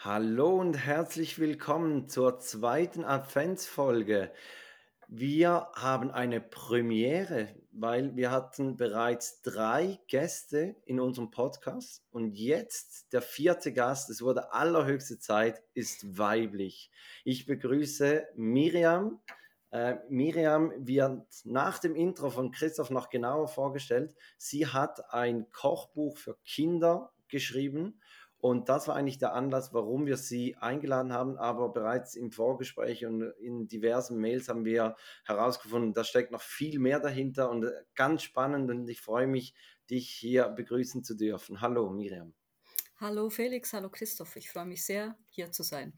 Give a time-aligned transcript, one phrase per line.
[0.00, 4.30] Hallo und herzlich willkommen zur zweiten Adventsfolge.
[5.08, 13.12] Wir haben eine Premiere, weil wir hatten bereits drei Gäste in unserem Podcast und jetzt
[13.12, 16.92] der vierte Gast, es wurde allerhöchste Zeit, ist weiblich.
[17.24, 19.20] Ich begrüße Miriam.
[19.72, 24.14] Äh, Miriam wird nach dem Intro von Christoph noch genauer vorgestellt.
[24.36, 28.00] Sie hat ein Kochbuch für Kinder geschrieben
[28.40, 31.36] und das war eigentlich der Anlass, warum wir sie eingeladen haben.
[31.38, 36.78] Aber bereits im Vorgespräch und in diversen Mails haben wir herausgefunden, da steckt noch viel
[36.78, 37.66] mehr dahinter und
[37.96, 38.70] ganz spannend.
[38.70, 39.54] Und ich freue mich,
[39.90, 41.60] dich hier begrüßen zu dürfen.
[41.60, 42.32] Hallo, Miriam.
[43.00, 44.34] Hallo Felix, hallo Christoph.
[44.34, 45.92] Ich freue mich sehr, hier zu sein.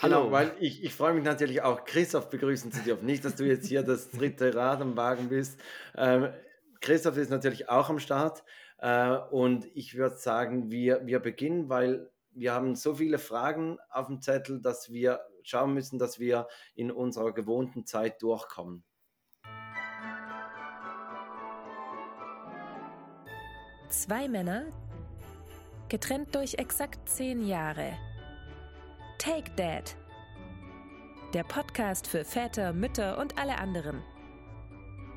[0.00, 3.04] Hallo, genau, weil ich, ich freue mich natürlich auch, Christoph begrüßen zu dürfen.
[3.04, 5.60] Nicht, dass du jetzt hier das dritte Rad am Wagen bist.
[5.94, 6.32] Ähm,
[6.80, 8.44] Christoph ist natürlich auch am Start.
[8.78, 14.06] Äh, und ich würde sagen, wir, wir beginnen, weil wir haben so viele Fragen auf
[14.06, 18.84] dem Zettel, dass wir schauen müssen, dass wir in unserer gewohnten Zeit durchkommen.
[23.88, 24.66] Zwei Männer,
[25.88, 27.96] getrennt durch exakt zehn Jahre.
[29.18, 29.96] Take Dad.
[31.32, 34.02] Der Podcast für Väter, Mütter und alle anderen.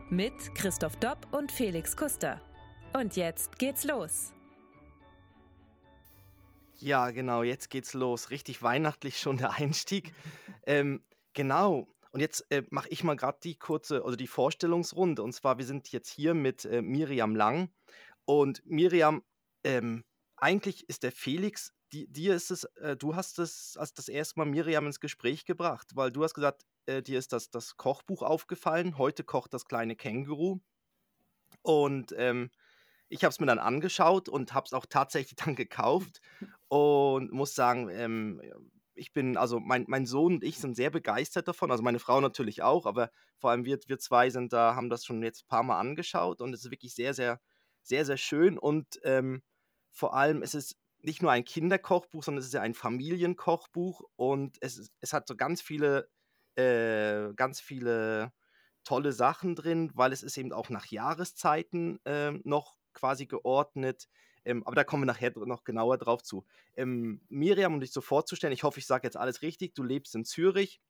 [0.09, 2.41] Mit Christoph Dopp und Felix Kuster.
[2.93, 4.33] Und jetzt geht's los.
[6.77, 8.31] Ja, genau, jetzt geht's los.
[8.31, 10.13] Richtig weihnachtlich schon der Einstieg.
[10.65, 11.03] ähm,
[11.33, 11.87] genau.
[12.11, 15.23] Und jetzt äh, mache ich mal gerade die kurze, also die Vorstellungsrunde.
[15.23, 17.69] Und zwar, wir sind jetzt hier mit äh, Miriam Lang.
[18.25, 19.23] Und Miriam,
[19.63, 20.03] ähm,
[20.35, 24.39] eigentlich ist der Felix, die, dir ist es, äh, du hast es als das erste
[24.39, 28.21] Mal Miriam ins Gespräch gebracht, weil du hast gesagt, äh, dir ist das, das Kochbuch
[28.21, 28.97] aufgefallen.
[28.97, 30.59] Heute kocht das kleine Känguru.
[31.61, 32.49] Und ähm,
[33.11, 36.21] ich habe es mir dann angeschaut und habe es auch tatsächlich dann gekauft
[36.67, 38.41] und muss sagen, ähm,
[38.93, 42.21] ich bin, also mein, mein Sohn und ich sind sehr begeistert davon, also meine Frau
[42.21, 45.47] natürlich auch, aber vor allem wir, wir zwei sind da, haben das schon jetzt ein
[45.47, 47.39] paar Mal angeschaut und es ist wirklich sehr, sehr,
[47.81, 49.41] sehr, sehr schön und ähm,
[49.91, 54.57] vor allem es ist nicht nur ein Kinderkochbuch, sondern es ist ja ein Familienkochbuch und
[54.61, 56.09] es, es hat so ganz viele,
[56.55, 58.31] äh, ganz viele
[58.83, 64.07] tolle Sachen drin, weil es ist eben auch nach Jahreszeiten äh, noch quasi geordnet.
[64.43, 66.45] Ähm, aber da kommen wir nachher noch genauer drauf zu.
[66.75, 69.75] Ähm, Miriam, um dich so vorzustellen, ich hoffe, ich sage jetzt alles richtig.
[69.75, 70.81] Du lebst in Zürich.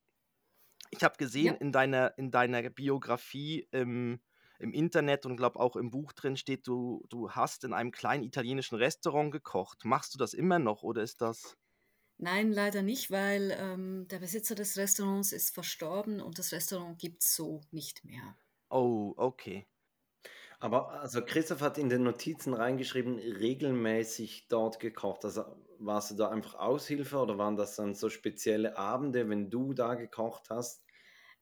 [0.89, 1.53] Ich habe gesehen ja.
[1.53, 4.21] in, deiner, in deiner Biografie im,
[4.59, 8.23] im Internet und glaube auch im Buch drin steht, du, du hast in einem kleinen
[8.23, 9.85] italienischen Restaurant gekocht.
[9.85, 11.57] Machst du das immer noch oder ist das.
[12.17, 17.23] Nein, leider nicht, weil ähm, der Besitzer des Restaurants ist verstorben und das Restaurant gibt
[17.23, 18.37] es so nicht mehr.
[18.69, 19.65] Oh, okay.
[20.61, 25.25] Aber also Christoph hat in den Notizen reingeschrieben, regelmäßig dort gekocht.
[25.25, 25.43] Also
[25.79, 29.95] warst du da einfach Aushilfe oder waren das dann so spezielle Abende, wenn du da
[29.95, 30.83] gekocht hast?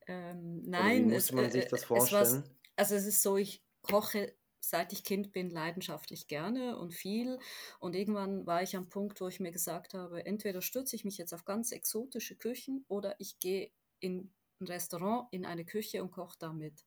[0.06, 2.42] Ähm, nein, wie muss man es, sich das vorstellen?
[2.44, 7.38] Es also es ist so, ich koche seit ich Kind bin leidenschaftlich gerne und viel.
[7.78, 11.18] Und irgendwann war ich am Punkt, wo ich mir gesagt habe, entweder stürze ich mich
[11.18, 13.70] jetzt auf ganz exotische Küchen oder ich gehe
[14.00, 16.84] in ein Restaurant, in eine Küche und koche damit.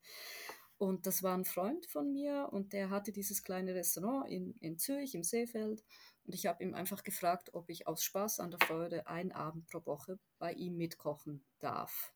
[0.78, 4.78] Und das war ein Freund von mir und der hatte dieses kleine Restaurant in, in
[4.78, 5.84] Zürich im Seefeld.
[6.26, 9.68] Und ich habe ihm einfach gefragt, ob ich aus Spaß an der Freude einen Abend
[9.68, 12.14] pro Woche bei ihm mitkochen darf.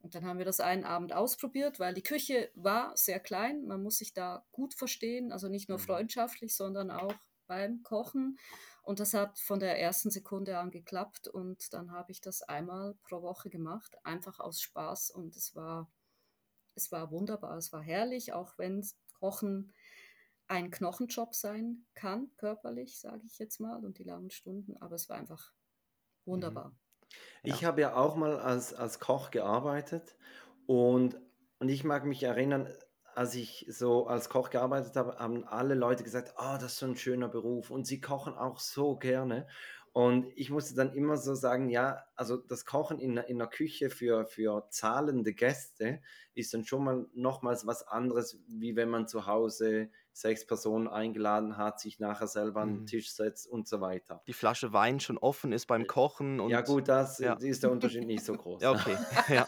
[0.00, 3.66] Und dann haben wir das einen Abend ausprobiert, weil die Küche war sehr klein.
[3.66, 5.82] Man muss sich da gut verstehen, also nicht nur mhm.
[5.82, 7.14] freundschaftlich, sondern auch
[7.46, 8.38] beim Kochen.
[8.82, 11.28] Und das hat von der ersten Sekunde an geklappt.
[11.28, 15.10] Und dann habe ich das einmal pro Woche gemacht, einfach aus Spaß.
[15.10, 15.88] Und es war
[16.74, 18.86] es war wunderbar, es war herrlich, auch wenn
[19.18, 19.72] Kochen
[20.48, 25.08] ein Knochenjob sein kann, körperlich, sage ich jetzt mal, und die langen Stunden, aber es
[25.08, 25.52] war einfach
[26.24, 26.70] wunderbar.
[26.70, 26.76] Mhm.
[27.42, 27.68] Ich ja.
[27.68, 30.16] habe ja auch mal als, als Koch gearbeitet
[30.66, 31.20] und,
[31.58, 32.68] und ich mag mich erinnern,
[33.14, 36.86] als ich so als Koch gearbeitet habe, haben alle Leute gesagt, oh, das ist so
[36.86, 39.46] ein schöner Beruf und sie kochen auch so gerne.
[39.92, 43.90] Und ich musste dann immer so sagen, ja, also das Kochen in, in einer Küche
[43.90, 46.00] für, für zahlende Gäste
[46.34, 51.58] ist dann schon mal nochmals was anderes, wie wenn man zu Hause sechs Personen eingeladen
[51.58, 52.86] hat, sich nachher selber an den mhm.
[52.86, 54.22] Tisch setzt und so weiter.
[54.26, 56.40] Die Flasche Wein schon offen ist beim Kochen.
[56.40, 57.34] Und, ja gut, das ja.
[57.34, 58.62] ist der Unterschied nicht so groß.
[58.62, 58.96] ja, okay.
[59.28, 59.46] ja.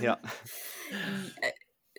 [0.00, 0.18] ja.
[1.40, 1.52] Äh,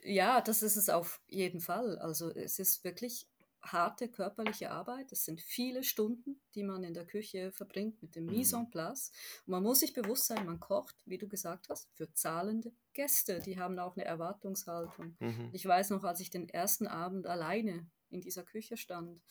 [0.03, 1.97] ja, das ist es auf jeden Fall.
[1.97, 3.27] Also es ist wirklich
[3.71, 5.11] harte körperliche Arbeit.
[5.11, 8.63] Es sind viele Stunden, die man in der Küche verbringt mit dem Mise mhm.
[8.63, 9.11] en place.
[9.45, 13.39] Und man muss sich bewusst sein, man kocht, wie du gesagt hast, für zahlende Gäste.
[13.39, 15.15] Die haben auch eine Erwartungshaltung.
[15.19, 15.49] Mhm.
[15.53, 19.21] Ich weiß noch, als ich den ersten Abend alleine in dieser Küche stand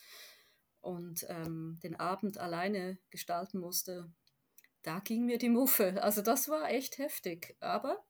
[0.81, 4.11] und ähm, den Abend alleine gestalten musste,
[4.83, 6.01] da ging mir die Muffe.
[6.03, 8.05] Also das war echt heftig, aber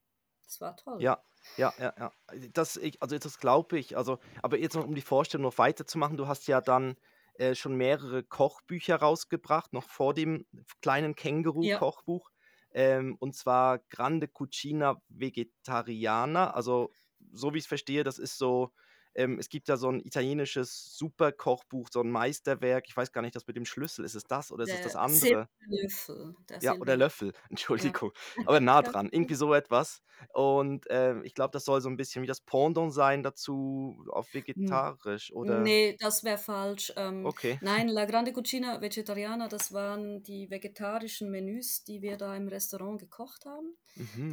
[0.45, 1.01] es war toll.
[1.01, 1.23] Ja,
[1.57, 2.11] ja, ja, ja.
[2.53, 3.97] Das, ich, also das glaube ich.
[3.97, 6.95] Also, aber jetzt noch um die Vorstellung noch weiterzumachen, du hast ja dann
[7.35, 10.45] äh, schon mehrere Kochbücher rausgebracht, noch vor dem
[10.81, 11.15] kleinen
[11.59, 12.29] Ja, Känguru-Kochbuch.
[12.71, 16.51] Ähm, und zwar Grande Cucina Vegetariana.
[16.51, 16.91] Also,
[17.31, 18.71] so wie ich es verstehe, das ist so,
[19.15, 22.85] ähm, es gibt ja so ein italienisches Superkochbuch, so ein Meisterwerk.
[22.87, 24.05] Ich weiß gar nicht, das mit dem Schlüssel.
[24.05, 25.49] Ist es das oder ist es das der andere?
[25.59, 26.95] Silberlöffel, der Ja, oder.
[26.95, 27.33] Löffel,
[27.75, 28.11] Ja, Entschuldigung,
[28.45, 30.01] aber nah dran, irgendwie so etwas.
[30.33, 34.33] Und, ähm, ich glaube, das soll so ein bisschen wie das Pendant sein dazu auf
[34.55, 35.73] N vegetarisch, oder?
[35.73, 36.93] ne, das wäre falsch.
[36.97, 37.59] Ähm, Okay.
[37.59, 42.99] nein, La Grande Cucina Vegetariana, das waren die vegetarischen Menüs, die wir da im Restaurant
[43.01, 43.77] gekocht haben.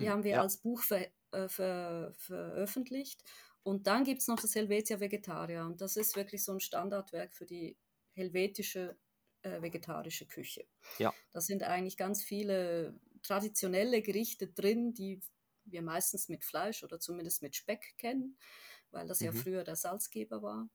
[0.00, 0.42] Die Mhm, haben wir ja.
[0.42, 3.24] als Buch ver äh, ver veröffentlicht.
[3.62, 5.64] Und dann gibt es noch das Helvetia Vegetaria.
[5.66, 7.78] Und das ist wirklich so ein Standardwerk für die
[8.12, 8.98] helvetische
[9.42, 10.66] äh, vegetarische Küche.
[10.98, 11.14] Ja.
[11.32, 15.20] Da sind eigentlich ganz viele traditionelle Gerichte drin, die
[15.64, 18.38] wir meistens mit Fleisch oder zumindest mit Speck kennen,
[18.90, 19.32] weil das ja Mhm.
[19.32, 20.68] früher der Salzgeber war.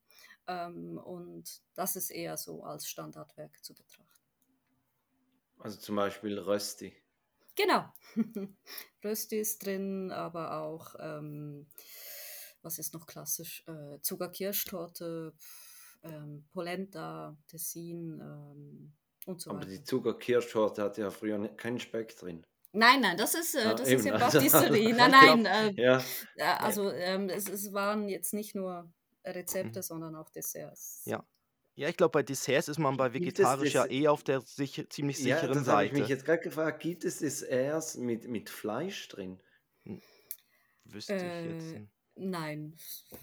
[0.46, 4.26] Ähm, und das ist eher so als Standardwerk zu betrachten.
[5.60, 6.92] Also zum Beispiel Rösti.
[7.56, 7.92] Genau.
[9.04, 11.66] Rösti ist drin, aber auch, ähm,
[12.62, 13.64] was ist noch klassisch?
[13.66, 15.32] Äh, Zuckerkirschtorte,
[16.02, 18.92] ähm, Polenta, Tessin ähm,
[19.26, 19.70] und so Aber weiter.
[19.70, 22.44] die Zuckerkirschtorte hat ja früher ne- keinen Speck drin.
[22.72, 24.06] Nein, nein, das ist, äh, Ah, das ist eben.
[24.06, 24.94] ja Also, Pastisserie.
[24.94, 26.02] Nein, nein, äh, ja, ja,
[26.36, 26.42] nee.
[26.42, 28.92] also ähm, es, es waren jetzt nicht nur
[29.24, 29.82] Rezepte, Mhm.
[29.82, 31.02] sondern auch Desserts.
[31.06, 31.24] Ja.
[31.74, 35.18] Ja, ich glaube, bei Desserts ist man bei vegetarisch ja eh auf der sicher, ziemlich
[35.20, 36.12] Ja, sicheren das habe ich mich Seite.
[36.12, 36.80] jetzt gerade gefragt.
[36.82, 39.40] Gibt es Desserts mit, mit Fleisch drin?
[39.84, 40.02] Hm,
[40.84, 41.88] Wüsste ich jetzt.
[42.18, 42.76] Nein,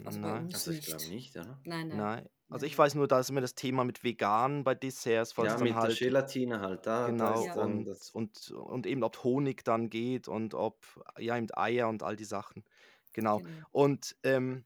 [0.04, 0.40] also bei Nein.
[0.40, 1.36] uns Also ich glaube nicht.
[1.38, 1.64] oder?
[1.64, 2.30] Nein, nein, Nein.
[2.50, 5.58] Also ich weiß nur, da ist immer das Thema mit vegan bei Desserts, falls Ja,
[5.58, 6.86] dann mit der halt Gelatine halt.
[6.88, 7.56] Da, da Genau, ist Ja.
[7.56, 8.14] dann und, das.
[8.14, 12.26] und, und eben ob Honig dann geht und ob, ja, eben Eier und all die
[12.26, 12.66] Sachen.
[13.14, 13.44] Genau.
[13.44, 13.66] Genau.
[13.72, 14.66] Und ähm,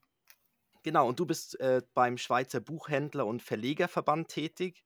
[0.83, 4.85] genau, und du bist äh, beim Schweizer Buchhändler und Verlegerverband tätig.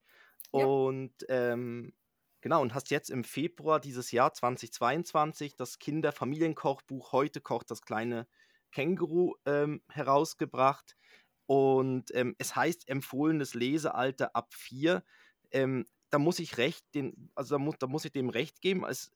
[0.53, 0.67] Ja.
[0.67, 1.93] Und ähm,
[2.41, 8.27] genau, und hast jetzt im Februar dieses Jahr 2022 das Kinderfamilienkochbuch Heute kocht das kleine
[8.73, 10.97] Känguru ähm, herausgebracht.
[11.45, 15.03] Und ähm, es heißt empfohlenes Lesealter ab vier.
[15.51, 18.85] Ähm, da muss ich recht, den, also da, mu da muss ich dem recht geben.
[18.85, 19.11] Es,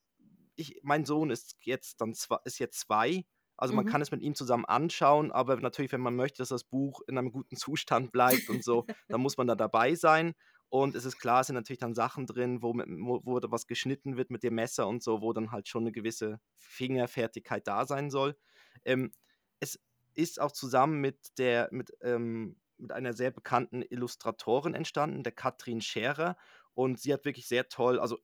[0.56, 3.25] ich, mein Sohn ist jetzt dann zwei, ist jetzt zwei.
[3.57, 3.89] Also man Mhm.
[3.92, 7.18] kann es mit ihm zusammen anschauen, aber natürlich, wenn man möchte, dass das Buch in
[7.18, 10.33] einem guten Zustand bleibt und so, dann muss man da dabei sein.
[10.69, 13.68] Und es ist klar, es sind natürlich dann Sachen drin, wo, mit, wo, wo was
[13.68, 17.86] geschnitten wird mit dem Messer und so, wo dann halt schon eine gewisse Fingerfertigkeit da
[17.86, 18.36] sein soll.
[18.83, 19.12] Ähm,
[19.59, 19.80] es
[20.13, 25.81] ist auch zusammen mit der, mit, ähm, mit einer sehr bekannten Illustratorin entstanden, der Katrin
[25.81, 26.38] Scherer.
[26.74, 28.19] Und sie hat wirklich sehr toll, also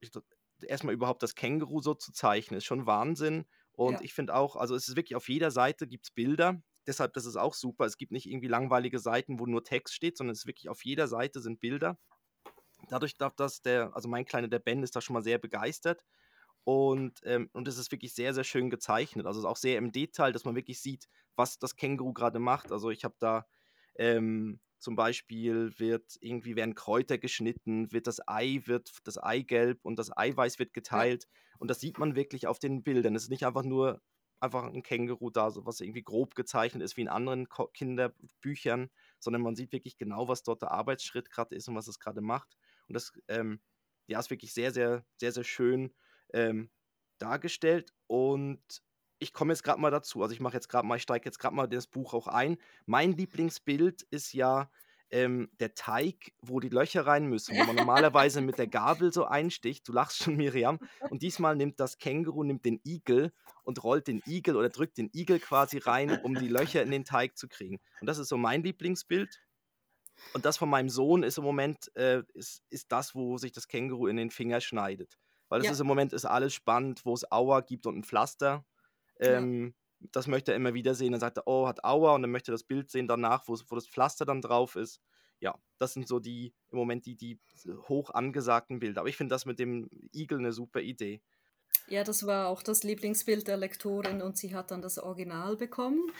[0.67, 3.45] erstmal überhaupt das Känguru so zu zeichnen, ist schon Wahnsinn.
[3.73, 3.99] Und Ja.
[4.01, 6.61] ich finde auch, also es ist wirklich auf jeder Seite gibt es Bilder.
[6.85, 7.85] Deshalb, das ist auch super.
[7.85, 10.83] Es gibt nicht irgendwie langweilige Seiten, wo nur Text steht, sondern es ist wirklich auf
[10.85, 11.97] jeder Seite sind Bilder.
[12.89, 16.03] Dadurch darf das der, also mein kleiner, der Ben ist da schon mal sehr begeistert.
[16.63, 19.25] Und, ähm, und es ist wirklich sehr, sehr schön gezeichnet.
[19.25, 22.39] Also es ist auch sehr im Detail, dass man wirklich sieht, was das Känguru gerade
[22.39, 22.71] macht.
[22.71, 23.45] Also ich habe da
[23.95, 29.97] ähm, zum Beispiel wird irgendwie werden Kräuter geschnitten, wird das Ei, wird das Eigelb und
[29.97, 31.27] das Eiweiß wird geteilt.
[31.57, 33.15] Und das sieht man wirklich auf den Bildern.
[33.15, 34.01] Es ist nicht einfach nur
[34.41, 38.89] einfach ein Känguru da, so was irgendwie grob gezeichnet ist wie in anderen Ko Kinderbüchern,
[39.19, 42.19] sondern man sieht wirklich genau, was dort der Arbeitsschritt gerade ist und was es gerade
[42.21, 42.57] macht.
[42.89, 43.61] Und das ähm,
[44.07, 45.93] ja, ist wirklich sehr, sehr, sehr, sehr schön
[46.33, 46.69] ähm,
[47.19, 47.93] dargestellt.
[48.07, 48.61] Und
[49.19, 50.21] ich komme jetzt gerade mal dazu.
[50.21, 52.57] Also ich mache jetzt gerade mal, ich steige jetzt gerade mal das Buch auch ein.
[52.85, 54.69] Mein Lieblingsbild ist ja
[55.13, 59.25] ähm, der Teig, wo die Löcher rein müssen, wo man normalerweise mit der Gabel so
[59.25, 59.87] einsticht.
[59.87, 60.79] Du lachst schon, Miriam.
[61.09, 63.31] Und diesmal nimmt das Känguru nimmt den Igel
[63.63, 67.05] und rollt den Igel oder drückt den Igel quasi rein, um die Löcher in den
[67.05, 67.79] Teig zu kriegen.
[68.01, 69.39] Und das ist so mein Lieblingsbild.
[70.33, 73.67] Und das von meinem Sohn ist im Moment äh, ist, ist das, wo sich das
[73.67, 75.17] Känguru in den Finger schneidet.
[75.53, 75.71] Weil das Ja.
[75.73, 78.65] ist im Moment ist alles spannend, wo es Aua gibt und ein Pflaster.
[79.19, 79.37] Ja.
[79.37, 79.75] Ähm,
[80.11, 81.11] Das möchte er immer wieder sehen.
[81.13, 82.15] Dann sagt er, oh, hat Aua.
[82.15, 84.99] Und dann möchte er das Bild sehen danach, wo, wo das Pflaster dann drauf ist.
[85.39, 87.39] Ja, das sind so die, im Moment die, die
[87.87, 89.01] hoch angesagten Bilder.
[89.01, 91.21] Aber ich finde das mit dem Igel eine super Idee.
[91.87, 96.11] Ja, das war auch das Lieblingsbild der Lektorin und sie hat dann das Original bekommen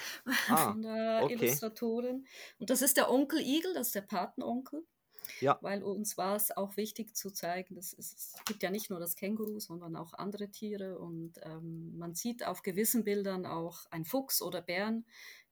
[0.47, 1.33] Ah, von der okay.
[1.33, 2.25] Illustratorin.
[2.59, 4.85] Und das ist der Onkel Igel, das ist der Patenonkel,
[5.41, 8.89] Ja, weil uns war es auch wichtig zu zeigen, dass es, es gibt ja nicht
[8.89, 13.85] nur das Känguru, sondern auch andere Tiere und ähm, man sieht auf gewissen Bildern auch
[13.91, 15.05] ein Fuchs oder Bären,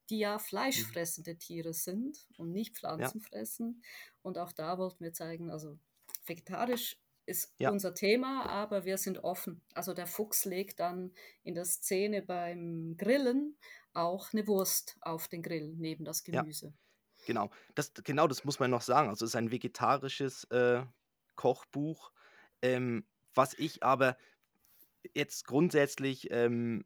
[0.09, 3.81] die ja fleischfressende Tiere sind und nicht Pflanzen fressen.
[4.21, 5.79] Und auch da wollten wir zeigen, also
[6.25, 7.69] vegetarisch ist ja.
[7.69, 9.61] unser Thema, aber wir sind offen.
[9.73, 11.13] Also der Fuchs legt dann
[11.43, 13.57] in der Szene beim Grillen
[13.93, 16.67] auch eine Wurst auf den Grill neben das Gemüse.
[16.67, 16.73] Ja.
[17.25, 19.09] Genau, das, genau, das muss man noch sagen.
[19.09, 20.83] Also es ist ein vegetarisches äh,
[21.35, 22.11] Kochbuch,
[22.61, 24.17] ähm, was ich aber
[25.13, 26.85] jetzt grundsätzlich ähm,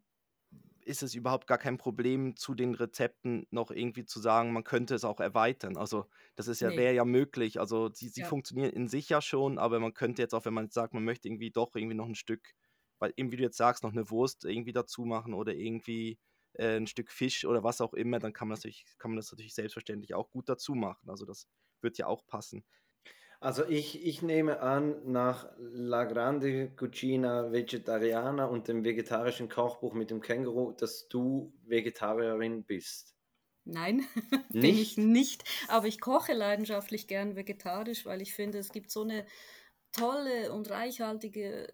[0.86, 4.94] ist es überhaupt gar kein Problem, zu den Rezepten noch irgendwie zu sagen, man könnte
[4.94, 5.78] es auch erweitern.
[5.78, 6.78] Also das ist ja, nee.
[6.78, 7.60] wäre ja möglich.
[7.60, 8.28] Also sie, sie ja.
[8.28, 11.28] funktionieren in sich ja schon, aber man könnte jetzt auch, wenn man sagt, man möchte
[11.28, 12.54] irgendwie doch irgendwie noch ein Stück,
[13.00, 16.20] weil eben wie du jetzt sagst, noch eine Wurst irgendwie dazu machen oder irgendwie
[16.58, 19.32] äh, ein Stück Fisch oder was auch immer, dann kann man, natürlich, kann man das
[19.32, 21.10] natürlich selbstverständlich auch gut dazu machen.
[21.10, 21.48] Also das
[21.82, 22.64] wird ja auch passen.
[23.40, 30.10] Also ich, ich nehme an, nach La Grande Cucina Vegetariana und dem vegetarischen Kochbuch mit
[30.10, 33.16] dem Känguru, dass du Vegetarierin bist.
[33.66, 34.06] Nein,
[34.50, 35.44] bin ich nicht.
[35.68, 39.26] Aber ich koche leidenschaftlich gern vegetarisch, weil ich finde, es gibt so eine
[39.92, 41.68] tolle und reichhaltige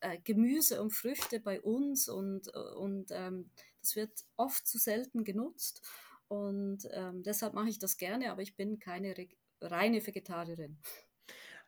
[0.00, 3.50] äh, Gemüse und Früchte bei uns und, und ähm,
[3.84, 5.82] das wird oft zu selten genutzt.
[6.28, 9.14] Und ähm, deshalb mache ich das gerne, aber ich bin keine
[9.60, 10.78] reine Vegetarierin.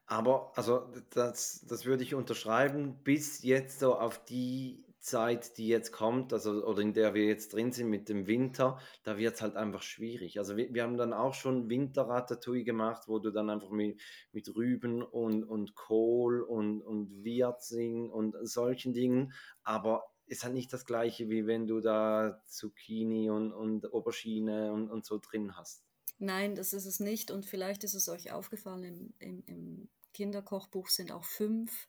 [0.06, 5.92] Aber also das, das würde ich unterschreiben, bis jetzt so auf die Zeit, die jetzt
[5.92, 9.42] kommt, also oder in der wir jetzt drin sind mit dem Winter, da wird es
[9.42, 10.38] halt einfach schwierig.
[10.38, 14.00] Also wir, wir haben dann auch schon Winterratatouille gemacht, wo du dann einfach mit,
[14.32, 19.32] mit Rüben und, und Kohl und, und Wirzing und solchen Dingen,
[19.62, 24.90] aber ist halt nicht das gleiche, wie wenn du da Zucchini und, und Aubergine und,
[24.90, 25.85] und so drin hast.
[26.18, 27.30] Nein, das ist es nicht.
[27.30, 31.87] Und vielleicht ist es euch aufgefallen, im, im, im Kinderkochbuch sind auch fünf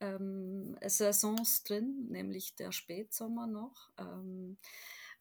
[0.00, 3.90] ähm, Saisons drin, nämlich der Spätsommer noch.
[3.98, 4.56] Ähm,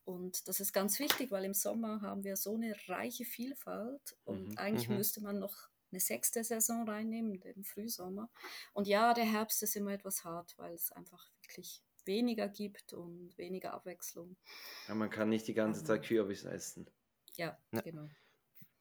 [0.06, 4.50] und das ist ganz wichtig, weil im Sommer haben wir so eine reiche Vielfalt und
[4.50, 4.98] mhm, eigentlich mhm.
[4.98, 8.30] müsste man noch eine sechste Saison reinnehmen, den Frühsommer.
[8.74, 13.38] Und ja, der Herbst ist immer etwas hart, weil es einfach wirklich weniger gibt und
[13.38, 14.36] weniger Abwechslung.
[14.88, 16.90] Ja, man kann nicht die ganze Zeit Kürbis essen.
[17.36, 17.82] Ja, ja.
[17.82, 18.10] genau.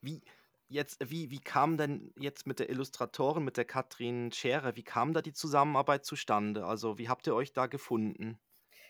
[0.00, 0.23] Wie,
[0.69, 5.12] jetzt, wie, wie kam denn jetzt mit der Illustratorin, mit der Katrin Scherer, wie kam
[5.12, 6.66] da die Zusammenarbeit zustande?
[6.66, 8.38] Also wie habt ihr euch da gefunden?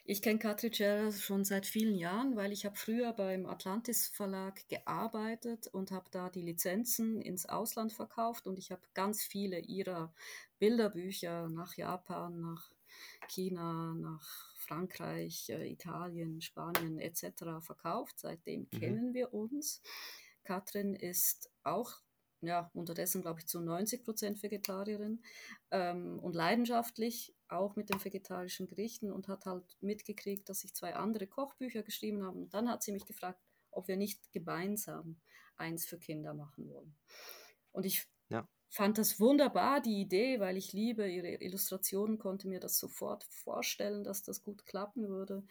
[0.07, 4.69] Ich kenne Katrin Scherer schon seit vielen Jahren, weil ich habe früher beim Atlantis Verlag
[4.69, 10.13] gearbeitet und habe da die Lizenzen ins Ausland verkauft und ich habe ganz viele ihrer
[10.59, 12.74] Bilderbücher nach Japan, nach
[13.29, 17.61] China, nach Frankreich, äh, Italien, Spanien etc.
[17.61, 18.19] verkauft.
[18.19, 18.79] Seitdem mhm.
[18.79, 19.83] kennen wir uns.
[20.45, 22.01] Katrin ist auch
[22.45, 25.23] ja, unterdessen glaube ich zu 90 Prozent Vegetarierin
[25.71, 30.95] ähm, und leidenschaftlich auch mit den vegetarischen Gerichten und hat halt mitgekriegt, dass ich zwei
[30.95, 32.39] andere Kochbücher geschrieben habe.
[32.39, 35.21] Und dann hat sie mich gefragt, ob wir nicht gemeinsam
[35.57, 36.95] eins für Kinder machen wollen.
[37.73, 38.49] Und ich ja.
[38.75, 44.03] Fand das wunderbar, die Idee, weil ich liebe ihre Illustrationen, konnte mir das sofort vorstellen,
[44.03, 45.45] dass das gut klappen würde.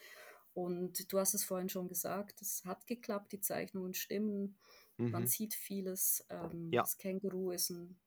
[0.53, 4.57] Und du hast es vorhin schon gesagt, es hat geklappt, die Zeichnungen stimmen.
[4.97, 5.11] Mhm.
[5.11, 6.25] Man sieht vieles.
[6.29, 6.81] Ähm, ja.
[6.81, 7.97] Das Känguru ist ein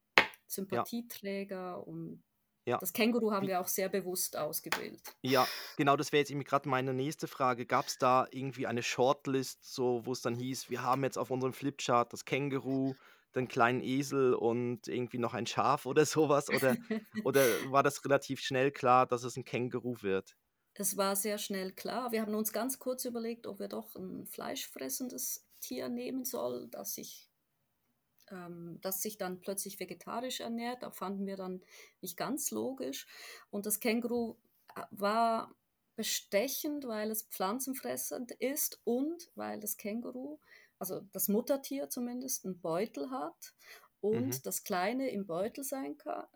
[0.46, 1.74] Sympathieträger ja.
[1.76, 2.22] und
[2.66, 2.76] ja.
[2.76, 5.16] das Känguru haben wir auch sehr bewusst ausgewählt.
[5.22, 7.64] Ja, genau, das wäre jetzt gerade meine nächste Frage.
[7.64, 11.30] Gab es da irgendwie eine Shortlist, so, wo es dann hieß, wir haben jetzt auf
[11.30, 12.94] unserem Flipchart das Känguru,
[13.36, 16.48] den kleinen Esel und irgendwie noch ein Schaf oder sowas?
[16.48, 16.76] Oder,
[17.24, 20.36] oder war das relativ schnell klar, dass es ein Känguru wird?
[20.74, 22.12] Es war sehr schnell klar.
[22.12, 26.94] Wir haben uns ganz kurz überlegt, ob wir doch ein fleischfressendes Tier nehmen soll, das
[26.94, 27.30] sich,
[28.30, 30.82] ähm, das sich dann plötzlich vegetarisch ernährt.
[30.82, 31.62] Da fanden wir dann
[32.02, 33.06] nicht ganz logisch.
[33.50, 34.36] Und das Känguru
[34.74, 35.54] äh, war
[35.96, 40.38] bestechend, weil es pflanzenfressend ist und weil das Känguru,
[40.78, 43.54] also das Muttertier zumindest, einen Beutel hat
[44.00, 44.42] und mhm.
[44.44, 46.26] das Kleine im Beutel sein kann,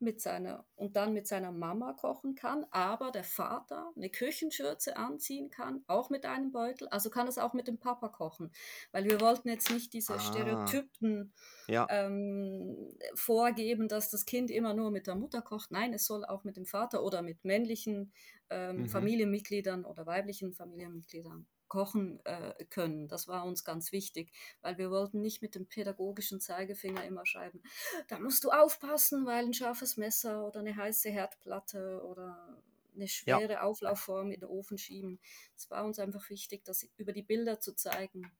[0.00, 5.50] mit seiner und dann mit seiner Mama kochen kann, aber der Vater eine Küchenschürze anziehen
[5.50, 8.52] kann, auch mit einem Beutel, also kann es auch mit dem Papa kochen,
[8.92, 10.20] weil wir wollten jetzt nicht diese ah.
[10.20, 11.32] Stereotypen
[11.68, 11.86] ja.
[11.90, 15.70] ähm, vorgeben, dass das Kind immer nur mit der Mutter kocht.
[15.70, 18.12] Nein, es soll auch mit dem Vater oder mit männlichen
[18.50, 18.88] ähm, mhm.
[18.88, 23.08] Familienmitgliedern oder weiblichen Familienmitgliedern kochen äh, können.
[23.08, 24.30] Das war uns ganz wichtig,
[24.62, 27.60] weil wir wollten nicht mit dem pädagogischen Zeigefinger immer schreiben,
[28.06, 32.62] da musst du aufpassen, weil ein scharfes Messer oder eine heiße Herdplatte oder
[32.94, 33.62] eine schwere ja.
[33.62, 35.18] Auflaufform in den Ofen schieben.
[35.56, 38.30] Es war uns einfach wichtig, das über die Bilder zu zeigen.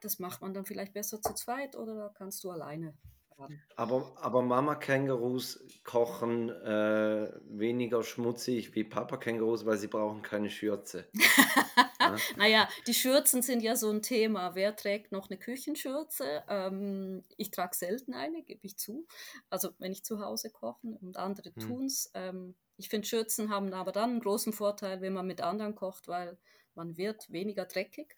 [0.00, 2.96] Das macht man dann vielleicht besser zu zweit oder kannst du alleine
[3.38, 3.62] haben.
[3.76, 11.08] Aber, aber Mama-Kängurus kochen äh, weniger schmutzig wie Papa-Kängurus, weil sie brauchen keine Schürze.
[12.00, 12.16] ja?
[12.36, 14.54] Naja, die Schürzen sind ja so ein Thema.
[14.54, 16.42] Wer trägt noch eine Küchenschürze?
[16.48, 19.06] Ähm, ich trage selten eine, gebe ich zu.
[19.50, 21.62] Also wenn ich zu Hause koche und andere hm.
[21.62, 22.10] tun es.
[22.14, 26.06] Ähm, ich finde, Schürzen haben aber dann einen großen Vorteil, wenn man mit anderen kocht,
[26.06, 26.38] weil
[26.74, 28.16] man wird weniger dreckig.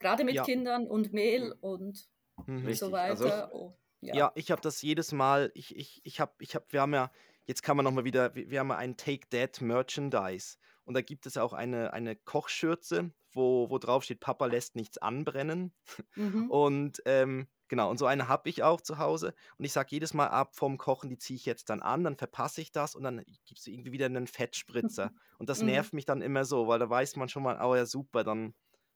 [0.00, 0.44] Gerade mit ja.
[0.44, 2.08] Kindern und Mehl und
[2.46, 2.62] mhm.
[2.74, 3.44] so also weiter.
[3.46, 4.14] Also, ja.
[4.14, 4.32] ja.
[4.34, 7.10] ich habe das jedes Mal, ich, ich, ich habe, ich hab, wir haben ja,
[7.46, 11.02] jetzt kann man nochmal wieder, wir, wir haben ja ein Take That Merchandise und da
[11.02, 15.72] gibt es auch eine, eine Kochschürze, wo, wo drauf steht, Papa lässt nichts anbrennen.
[16.16, 16.50] Mhm.
[16.50, 19.34] Und ähm, Genau, und so eine habe ich auch zu Hause.
[19.58, 22.16] Und ich sage jedes Mal ab vom Kochen, die ziehe ich jetzt dann an, dann
[22.16, 25.12] verpasse ich das und dann gibst du irgendwie wieder einen Fettspritzer.
[25.38, 25.66] Und das mhm.
[25.66, 28.54] nervt mich dann immer so, weil da weiß man schon mal, oh ja, super, dann,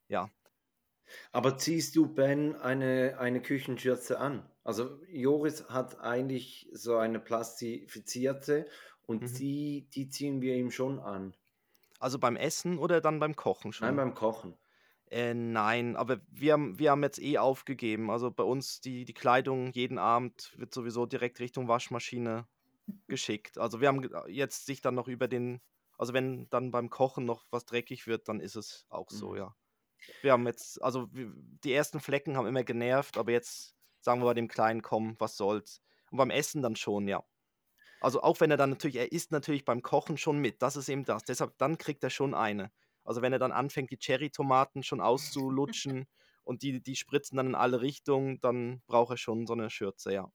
[0.08, 0.28] ja.
[1.32, 4.48] Aber ziehst du Ben eine, eine Küchenschürze an?
[4.64, 8.66] Also Joris hat eigentlich so eine plastifizierte
[9.06, 9.34] und mhm.
[9.34, 11.34] die, die ziehen wir ihm schon an.
[11.98, 13.86] Also beim Essen oder dann beim Kochen schon?
[13.86, 14.54] Nein, beim Kochen.
[15.10, 18.10] Äh, nein, aber wir haben, wir haben jetzt eh aufgegeben.
[18.10, 22.46] Also bei uns die, die Kleidung jeden Abend wird sowieso direkt Richtung Waschmaschine
[23.08, 23.58] geschickt.
[23.58, 25.60] Also wir haben jetzt sich dann noch über den,
[25.98, 29.36] also wenn dann beim Kochen noch was dreckig wird, dann ist es auch so, mhm.
[29.36, 29.56] ja.
[30.20, 34.34] Wir haben jetzt, also die ersten Flecken haben immer genervt, aber jetzt sagen wir bei
[34.34, 35.80] dem Kleinen, komm, was soll's.
[36.10, 37.24] Und beim Essen dann schon, ja.
[38.00, 40.88] Also auch wenn er dann natürlich, er isst natürlich beim Kochen schon mit, das ist
[40.88, 41.24] eben das.
[41.24, 42.72] Deshalb, dann kriegt er schon eine.
[43.04, 46.06] Also wenn er dann anfängt, die Cherry-Tomaten schon auszulutschen
[46.44, 50.12] und die, die spritzen dann in alle Richtungen, dann braucht er schon so eine Schürze,
[50.12, 50.32] ja.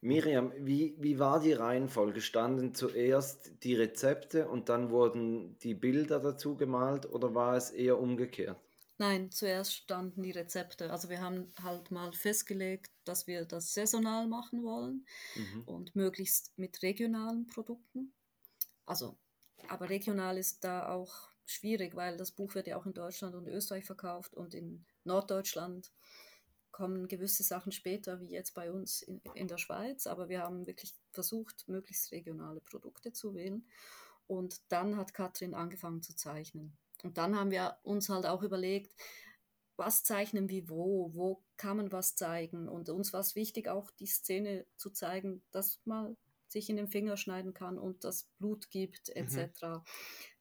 [0.00, 2.20] Miriam, wie, wie war die Reihenfolge?
[2.20, 7.98] Standen zuerst die Rezepte und dann wurden die Bilder dazu gemalt oder war es eher
[8.00, 8.67] umgekehrt?
[9.00, 10.90] Nein, zuerst standen die Rezepte.
[10.90, 15.62] Also wir haben halt mal festgelegt, dass wir das saisonal machen wollen mhm.
[15.62, 18.12] und möglichst mit regionalen Produkten.
[18.86, 19.16] Also,
[19.68, 23.46] aber regional ist da auch schwierig, weil das Buch wird ja auch in Deutschland und
[23.46, 25.92] Österreich verkauft und in Norddeutschland
[26.72, 30.06] kommen gewisse Sachen später, wie jetzt bei uns in, in der Schweiz.
[30.08, 33.66] Aber wir haben wirklich versucht, möglichst regionale Produkte zu wählen.
[34.26, 36.76] Und dann hat Katrin angefangen zu zeichnen.
[37.02, 38.94] Und dann haben wir uns halt auch überlegt,
[39.76, 42.68] was zeichnen wir wo, wo kann man was zeigen.
[42.68, 46.16] Und uns war es wichtig, auch die Szene zu zeigen, dass man
[46.48, 49.62] sich in den Finger schneiden kann und das Blut gibt, etc.
[49.62, 49.82] Mhm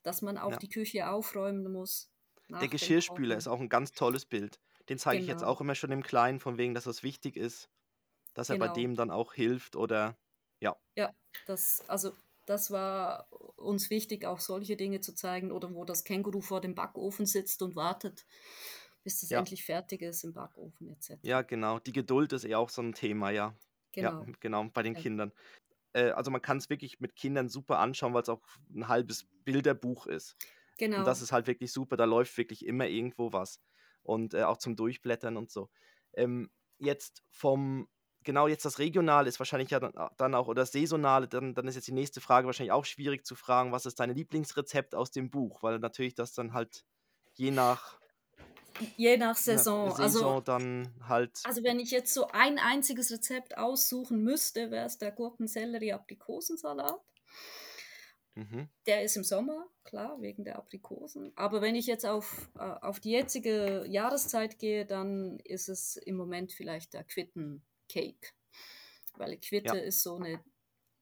[0.07, 0.57] dass man auch ja.
[0.57, 2.09] die Küche aufräumen muss.
[2.49, 4.57] Der Geschirrspüler ist auch ein ganz tolles Bild.
[4.87, 5.23] Den zeige genau.
[5.23, 5.51] ich jetzt genau.
[5.51, 7.69] auch immer schon im Kleinen, von wegen, dass das wichtig ist,
[8.33, 8.55] dass genau.
[8.55, 8.87] er bei genau.
[8.87, 10.17] dem dann auch hilft oder
[10.61, 10.77] ja.
[10.95, 11.13] Ja,
[11.45, 12.13] das, also
[12.47, 16.75] das war uns wichtig, auch solche Dinge zu zeigen oder wo das Känguru vor dem
[16.75, 18.25] Backofen sitzt und wartet,
[19.03, 19.39] bis das ja.
[19.39, 21.17] endlich fertig ist im Backofen etc.
[21.21, 21.79] Ja, genau.
[21.79, 23.53] Die Geduld ist ja auch so ein Thema, ja.
[23.91, 24.23] Genau.
[24.23, 25.01] Ja, genau, bei den ja.
[25.01, 25.33] Kindern.
[25.91, 28.41] Äh, also man kann es wirklich mit Kindern super anschauen, weil es auch
[28.73, 30.37] ein halbes Bilderbuch ist.
[30.77, 30.99] Genau.
[30.99, 33.59] Und das ist halt wirklich super, da läuft wirklich immer irgendwo was.
[34.03, 35.69] Und äh, auch zum Durchblättern und so.
[36.13, 37.89] Ähm, jetzt vom,
[38.27, 41.55] genau jetzt das Regionale ist wahrscheinlich ja dann, äh, dann auch, oder das Saisonale, dann,
[41.55, 44.93] dann ist jetzt die nächste Frage wahrscheinlich auch schwierig zu fragen, was ist dein Lieblingsrezept
[44.93, 45.63] aus dem Buch?
[45.63, 46.85] Weil natürlich das dann halt
[47.33, 47.99] je nach
[48.95, 49.89] Je nach Saison.
[49.89, 51.41] Saison also, dann halt.
[51.45, 57.01] Also wenn ich jetzt so ein einziges Rezept aussuchen müsste, wäre es der Gurken-Sellerie-Aprikosensalat.
[58.35, 58.69] Mhm.
[58.85, 61.31] Der ist im Sommer, klar, wegen der Aprikosen.
[61.35, 66.17] Aber wenn ich jetzt auf, äh, auf die jetzige Jahreszeit gehe, dann ist es im
[66.17, 67.03] Moment vielleicht der
[67.87, 68.33] Quitten-Cake.
[69.15, 69.83] Weil Quitte ja.
[69.83, 70.43] ist so eine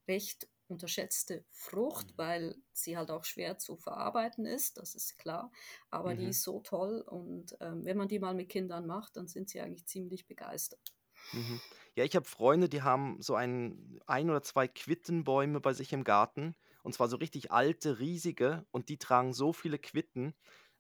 [0.08, 2.18] recht unterschätzte Frucht, mhm.
[2.18, 5.52] weil sie halt auch schwer zu verarbeiten ist, das ist klar.
[5.92, 6.20] Aber mhm.
[6.20, 9.50] die ist so toll und ähm, wenn man die mal mit Kindern macht, dann sind
[9.50, 10.96] sie eigentlich ziemlich begeistert.
[11.34, 11.62] Mhm.
[11.96, 16.04] Ja, ich habe Freunde, die haben so ein, ein oder zwei Quittenbäume bei sich im
[16.04, 20.34] Garten und zwar so richtig alte, riesige und die tragen so viele Quitten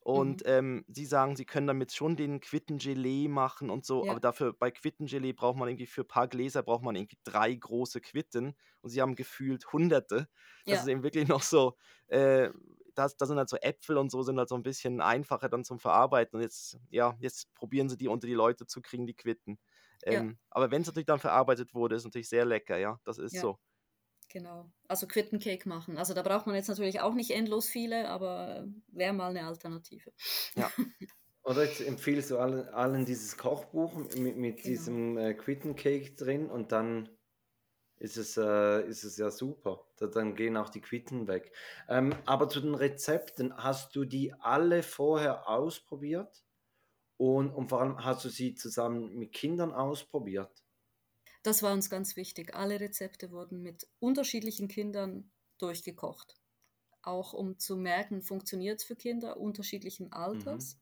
[0.06, 0.52] und mhm.
[0.52, 4.12] ähm, sie sagen, sie können damit schon den Quittengelee machen und so, ja.
[4.12, 7.52] aber dafür bei Quittengelee braucht man irgendwie für ein paar Gläser braucht man irgendwie drei
[7.52, 10.30] große Quitten und sie haben gefühlt hunderte.
[10.66, 10.82] Das ja.
[10.82, 12.52] ist eben wirklich noch so, äh,
[12.94, 15.64] das, das sind halt so Äpfel und so sind halt so ein bisschen einfacher dann
[15.64, 19.16] zum Verarbeiten und jetzt, ja, jetzt probieren sie die unter die Leute zu kriegen, die
[19.16, 19.58] Quitten.
[20.04, 20.36] Ähm, ja.
[20.52, 23.40] Aber wenn es natürlich dann verarbeitet wurde, ist es natürlich sehr lecker, ja, das ist
[23.40, 23.58] so.
[24.30, 24.72] Genau.
[24.88, 25.98] Also Quittencake machen.
[25.98, 30.12] Also da braucht man jetzt natürlich auch nicht endlos viele, aber wäre mal eine Alternative.
[30.56, 30.72] Ja.
[31.44, 34.68] Oder jetzt empfiehlst du allen, allen dieses Kochbuch mit, mit genau.
[34.68, 37.08] diesem äh, Quittencake drin und dann
[37.98, 39.88] ist es, äh, ist es ja super.
[39.98, 41.54] Da, dann gehen auch die Quitten weg.
[41.88, 46.44] Ähm, aber zu den Rezepten, hast du die alle vorher ausprobiert?
[47.18, 50.65] Und, und vor allem hast du sie zusammen mit Kindern ausprobiert?
[51.46, 52.56] Das war uns ganz wichtig.
[52.56, 56.36] Alle Rezepte wurden mit unterschiedlichen Kindern durchgekocht.
[57.02, 60.76] Auch um zu merken, funktioniert es für Kinder unterschiedlichen Alters.
[60.76, 60.82] Mhm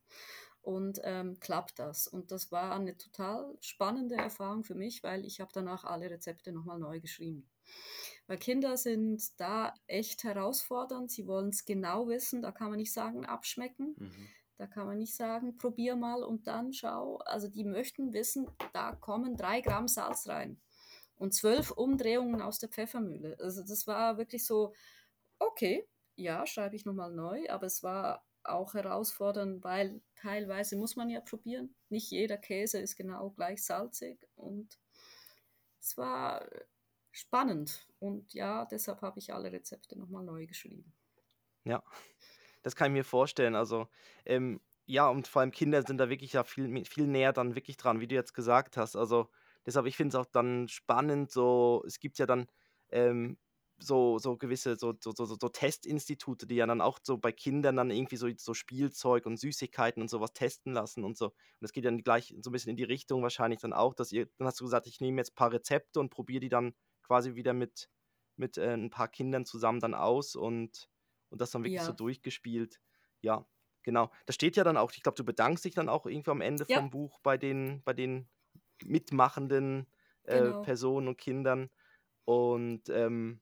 [0.64, 2.08] und ähm, klappt das.
[2.08, 6.54] Und das war eine total spannende Erfahrung für mich, weil ich habe danach alle Rezepte
[6.54, 7.50] nochmal neu geschrieben.
[8.28, 12.94] Weil Kinder sind da echt herausfordernd, sie wollen es genau wissen, da kann man nicht
[12.94, 13.96] sagen, abschmecken.
[13.98, 14.30] Mhm.
[14.58, 17.18] Da kann man nicht sagen, probier mal und dann schau.
[17.26, 20.62] Also die möchten wissen, da kommen drei Gramm Salz rein
[21.16, 23.38] und zwölf Umdrehungen aus der Pfeffermühle.
[23.40, 24.74] Also das war wirklich so,
[25.40, 31.10] okay, ja, schreibe ich nochmal neu, aber es war auch herausfordernd, weil teilweise muss man
[31.10, 31.76] ja probieren.
[31.90, 34.78] Nicht jeder Käse ist genau gleich salzig und
[35.80, 36.48] es war
[37.12, 40.94] spannend und ja, deshalb habe ich alle Rezepte nochmal neu geschrieben.
[41.64, 41.82] Ja,
[42.64, 43.56] das kann ich mir vorstellen.
[43.56, 43.88] Also
[44.26, 47.78] ähm, ja, und vor allem Kinder sind da wirklich ja viel, viel näher dann wirklich
[47.78, 48.96] dran, wie du jetzt gesagt hast.
[48.96, 49.30] Also
[49.66, 52.48] deshalb, ich finde es auch dann spannend, so, es gibt ja dann
[52.90, 53.38] ähm,
[53.80, 57.76] so, so gewisse so, so, so, so Testinstitute, die ja dann auch so bei Kindern
[57.78, 61.28] dann irgendwie so, so Spielzeug und Süßigkeiten und sowas testen lassen und so.
[61.28, 64.12] Und das geht dann gleich so ein bisschen in die Richtung wahrscheinlich dann auch, dass
[64.12, 66.74] ihr, dann hast du gesagt, ich nehme jetzt ein paar Rezepte und probiere die dann
[67.04, 67.90] quasi wieder mit,
[68.38, 70.90] mit äh, ein paar Kindern zusammen dann aus und,
[71.34, 71.86] und das dann wirklich ja.
[71.86, 72.80] so durchgespielt.
[73.22, 73.46] Ja,
[73.82, 74.12] genau.
[74.28, 76.64] Da steht ja dann auch, ich glaube, du bedankst dich dann auch irgendwie am Ende
[76.68, 76.78] ja.
[76.78, 78.30] vom Buch bei den, bei den
[78.86, 79.88] mitmachenden
[80.24, 80.62] äh, genau.
[80.62, 81.70] Personen und Kindern.
[82.26, 83.42] Und ähm,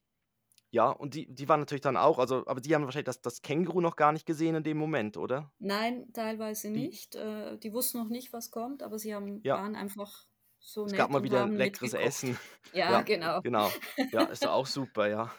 [0.70, 3.42] ja, und die, die waren natürlich dann auch, also, aber die haben wahrscheinlich das, das
[3.42, 5.52] Känguru noch gar nicht gesehen in dem Moment, oder?
[5.60, 7.16] Nein, teilweise die, nicht.
[7.16, 9.56] Äh, die wussten noch nicht, was kommt, aber sie haben, ja.
[9.56, 10.26] waren einfach
[10.60, 11.00] so es nett.
[11.00, 12.38] Es gab mal wieder leckeres Essen.
[12.74, 13.42] Ja, ja, genau.
[13.42, 13.70] Genau.
[14.12, 15.30] Ja, ist auch super, ja.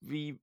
[0.00, 0.40] Wie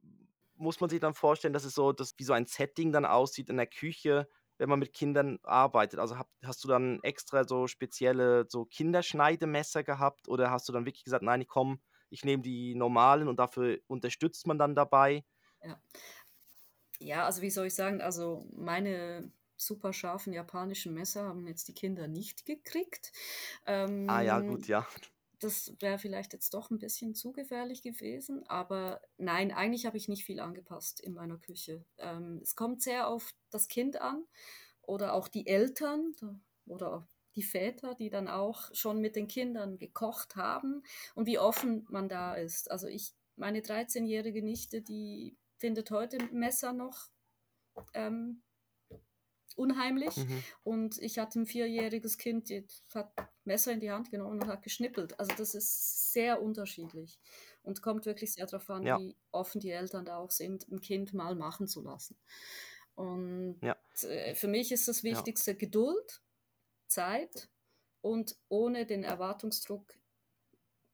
[0.60, 3.50] muss man sich dann vorstellen, dass es so, dass, wie so ein Setting dann aussieht
[3.50, 6.00] in der Küche, wenn man mit Kindern arbeitet?
[6.00, 10.86] Also hab, hast du dann extra so spezielle so Kinderschneidemesser gehabt oder hast du dann
[10.86, 11.80] wirklich gesagt, nein, ich komme
[12.12, 15.24] ich nehme die normalen und dafür unterstützt man dann dabei.
[15.64, 15.80] Ja.
[17.00, 21.74] ja, also wie soll ich sagen, also meine super scharfen japanischen Messer haben jetzt die
[21.74, 23.12] Kinder nicht gekriegt.
[23.66, 24.86] Ähm, ah ja, gut, ja.
[25.40, 30.10] Das wäre vielleicht jetzt doch ein bisschen zu gefährlich gewesen, aber nein, eigentlich habe ich
[30.10, 31.86] nicht viel angepasst in meiner Küche.
[31.98, 34.26] Ähm, es kommt sehr auf das Kind an
[34.82, 36.14] oder auch die Eltern
[36.66, 40.84] oder die Väter, die dann auch schon mit den Kindern gekocht haben
[41.16, 42.70] und wie offen man da ist.
[42.70, 47.10] Also ich, meine 13-jährige Nichte, die findet heute Messer noch
[47.94, 48.42] ähm,
[49.58, 50.16] unheimlich.
[50.18, 50.44] Mhm.
[50.64, 53.12] Und ich hatte ein vierjähriges Kind, die hat
[53.44, 55.20] Messer in die Hand genommen und hat geschnippelt.
[55.20, 57.20] Also das ist sehr unterschiedlich
[57.64, 59.00] und kommt wirklich sehr darauf an, ja.
[59.00, 62.18] wie offen die Eltern da auch sind, ein Kind mal machen zu lassen.
[62.96, 63.78] Und ja.
[64.04, 65.58] Äh, für mich ist das Wichtigste ja.
[65.58, 66.22] Geduld
[66.88, 67.50] Zeit
[68.02, 69.94] und ohne den Erwartungsdruck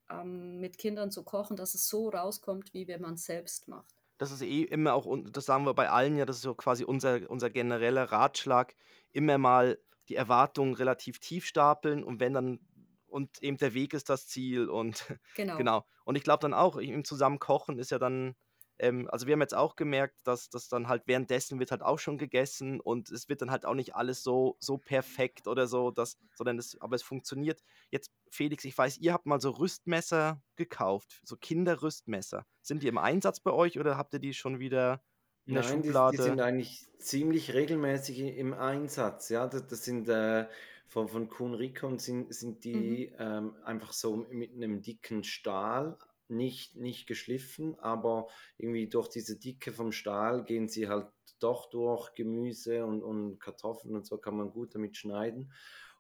[0.10, 3.95] ähm, mit Kindern zu kochen, dass es so rauskommt, wie wenn man es selbst macht.
[4.18, 6.84] Das ist eh immer auch, das sagen wir bei allen ja, das ist so quasi
[6.84, 8.76] unser, unser genereller Ratschlag,
[9.12, 9.78] immer mal
[10.10, 12.60] die Erwartungen relativ tief stapeln und wenn dann,
[13.08, 15.58] und eben der Weg ist das Ziel und genau.
[15.58, 15.86] genau.
[16.06, 18.36] Und ich glaube dann auch, im Zusammenkochen ist ja dann
[18.78, 22.00] ähm, also wir haben jetzt auch gemerkt, dass das dann halt währenddessen wird halt auch
[22.00, 25.92] schon gegessen und es wird dann halt auch nicht alles so, so perfekt oder so,
[25.92, 27.64] dass, sondern es, aber es funktioniert.
[27.90, 32.46] Jetzt, Felix, ich weiß, ihr habt mal so Rüstmesser gekauft, so Kinderrüstmesser.
[32.62, 35.02] Sind die im Einsatz bei euch oder habt ihr die schon wieder
[35.46, 36.18] in der Nein, Schublade?
[36.18, 39.48] Die, die sind eigentlich ziemlich regelmäßig im Einsatz, ja.
[39.48, 40.48] Das, das sind äh,
[40.88, 43.16] von, von Kuhn Rikon sind, sind die mhm.
[43.20, 49.72] ähm, einfach so mit einem dicken Stahl nicht, nicht geschliffen, aber irgendwie durch diese Dicke
[49.72, 51.08] vom Stahl gehen sie halt
[51.40, 55.52] doch durch Gemüse und, und Kartoffeln und so kann man gut damit schneiden.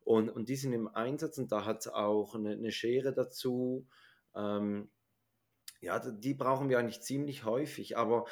[0.01, 3.88] Und, und die sind im Einsatz und da hat es auch eine, eine, Schere dazu.
[4.35, 4.89] Ähm,
[5.81, 8.25] ja, die brauchen wir eigentlich ziemlich häufig, aber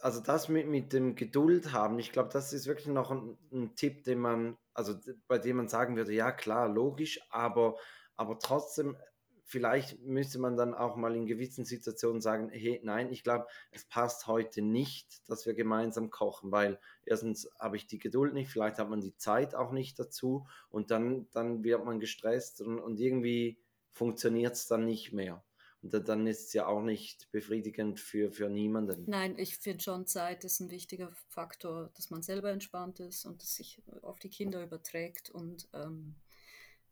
[0.00, 3.74] also das mit, mit dem Geduld haben, ich glaube, das ist wirklich noch ein, ein
[3.76, 4.94] Tipp, den man, also
[5.28, 7.76] bei dem man sagen würde, ja klar, logisch, aber,
[8.16, 8.96] aber trotzdem
[9.44, 13.84] vielleicht müsste man dann auch mal in gewissen Situationen sagen, hey, nein, ich glaube, es
[13.84, 18.78] passt heute nicht, dass wir gemeinsam kochen, weil erstens habe ich die Geduld nicht, vielleicht
[18.78, 22.98] hat man die Zeit auch nicht dazu und dann, dann wird man gestresst und, und
[22.98, 23.58] irgendwie
[23.92, 25.44] funktioniert es dann nicht mehr.
[25.82, 29.04] Und dann ist es ja auch nicht befriedigend für, für niemanden.
[29.06, 33.42] Nein, ich finde schon, Zeit ist ein wichtiger Faktor, dass man selber entspannt ist und
[33.42, 36.14] das sich auf die Kinder überträgt und ähm,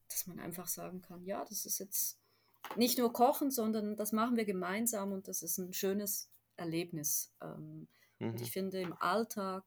[0.08, 2.21] dass man einfach sagen kann, ja, das ist jetzt
[2.76, 7.34] nicht nur kochen, sondern das machen wir gemeinsam und das ist ein schönes Erlebnis.
[7.40, 8.30] Ähm, mhm.
[8.30, 9.64] Und ich finde, im Alltag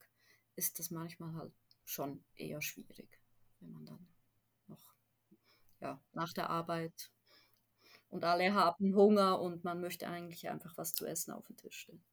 [0.56, 1.54] ist das manchmal halt
[1.84, 3.22] schon eher schwierig,
[3.60, 4.08] wenn man dann
[4.68, 4.96] noch
[5.82, 7.12] ja, nach der Arbeit
[8.10, 11.80] Und alle haben Hunger und man möchte eigentlich einfach was zu essen auf den Tisch
[11.82, 12.04] stellen.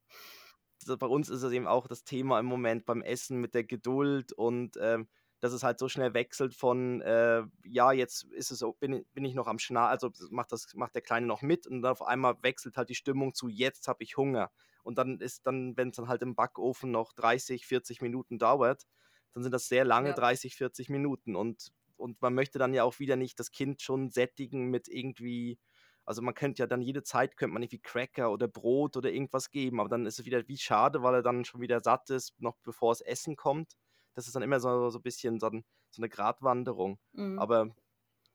[0.81, 3.65] Also bei uns ist es eben auch das Thema im Moment beim Essen mit der
[3.65, 5.09] Geduld und ähm,
[5.43, 9.25] dass es halt so schnell wechselt von, äh, ja, jetzt ist es so, bin, bin
[9.25, 12.03] ich noch am Schnarchen, also macht, das, macht der Kleine noch mit und dann auf
[12.03, 14.53] einmal wechselt halt die Stimmung zu, jetzt habe ich Hunger.
[14.85, 18.87] Und dann ist dann, wenn es dann halt im Backofen noch 30, 40 Minuten dauert,
[19.33, 20.15] dann sind das sehr lange ja.
[20.15, 21.35] 30, 40 Minuten.
[21.35, 25.59] Und, und man möchte dann ja auch wieder nicht das Kind schon sättigen mit irgendwie,
[26.05, 29.51] also man könnte ja dann jede Zeit, könnte man irgendwie Cracker oder Brot oder irgendwas
[29.51, 32.41] geben, aber dann ist es wieder wie schade, weil er dann schon wieder satt ist,
[32.41, 33.77] noch bevor es Essen kommt
[34.15, 36.99] das ist dann immer so, so ein bisschen so, ein, so eine Gratwanderung.
[37.13, 37.39] Mhm.
[37.39, 37.75] Aber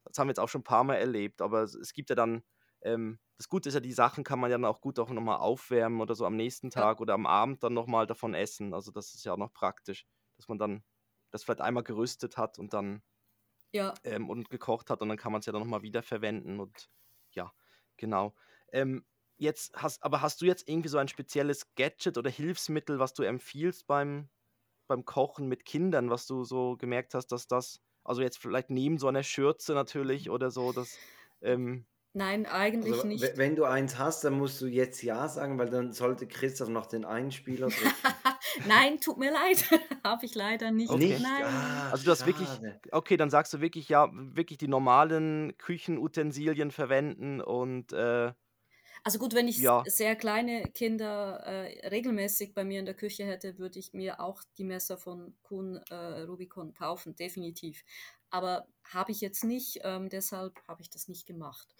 [0.05, 1.41] das haben wir jetzt auch schon ein paar Mal erlebt.
[1.41, 2.43] Aber es, es gibt ja dann,
[2.81, 5.37] ähm, das Gute ist ja, die Sachen kann man ja dann auch gut auch nochmal
[5.37, 7.01] aufwärmen oder so am nächsten Tag ja.
[7.01, 8.73] oder am Abend dann nochmal davon essen.
[8.73, 10.05] Also das ist ja auch noch praktisch,
[10.37, 10.83] dass man dann
[11.31, 13.03] das vielleicht einmal gerüstet hat und dann
[13.71, 13.93] ja.
[14.03, 16.89] ähm, und gekocht hat und dann kann man es ja dann nochmal wiederverwenden und
[17.31, 17.53] ja,
[17.97, 18.33] genau.
[18.71, 19.05] Ähm,
[19.37, 23.23] jetzt hast, aber hast du jetzt irgendwie so ein spezielles Gadget oder Hilfsmittel, was du
[23.23, 24.29] empfiehlst beim,
[24.87, 28.97] beim Kochen mit Kindern, was du so gemerkt hast, dass das, also jetzt vielleicht neben
[28.97, 30.97] so einer Schürze natürlich oder so, dass.
[31.41, 33.37] Ähm, Nein, eigentlich also, nicht.
[33.37, 36.87] Wenn du eins hast, dann musst du jetzt Ja sagen, weil dann sollte Christoph noch
[36.87, 37.93] den Einspieler drücken.
[38.67, 39.69] Nein, tut mir leid.
[40.03, 40.89] Habe ich leider nicht.
[40.89, 41.09] Okay.
[41.09, 41.21] nicht?
[41.21, 41.43] Nein.
[41.45, 42.49] Ah, also du hast wirklich,
[42.91, 48.31] okay, dann sagst du wirklich, ja, wirklich die normalen Küchenutensilien verwenden und äh,
[49.03, 49.83] also gut, wenn ich ja.
[49.85, 54.43] sehr kleine Kinder äh, regelmäßig bei mir in der Küche hätte, würde ich mir auch
[54.57, 57.83] die Messer von Kuhn äh, Rubicon kaufen, definitiv.
[58.29, 61.75] Aber habe ich jetzt nicht, ähm, deshalb habe ich das nicht gemacht.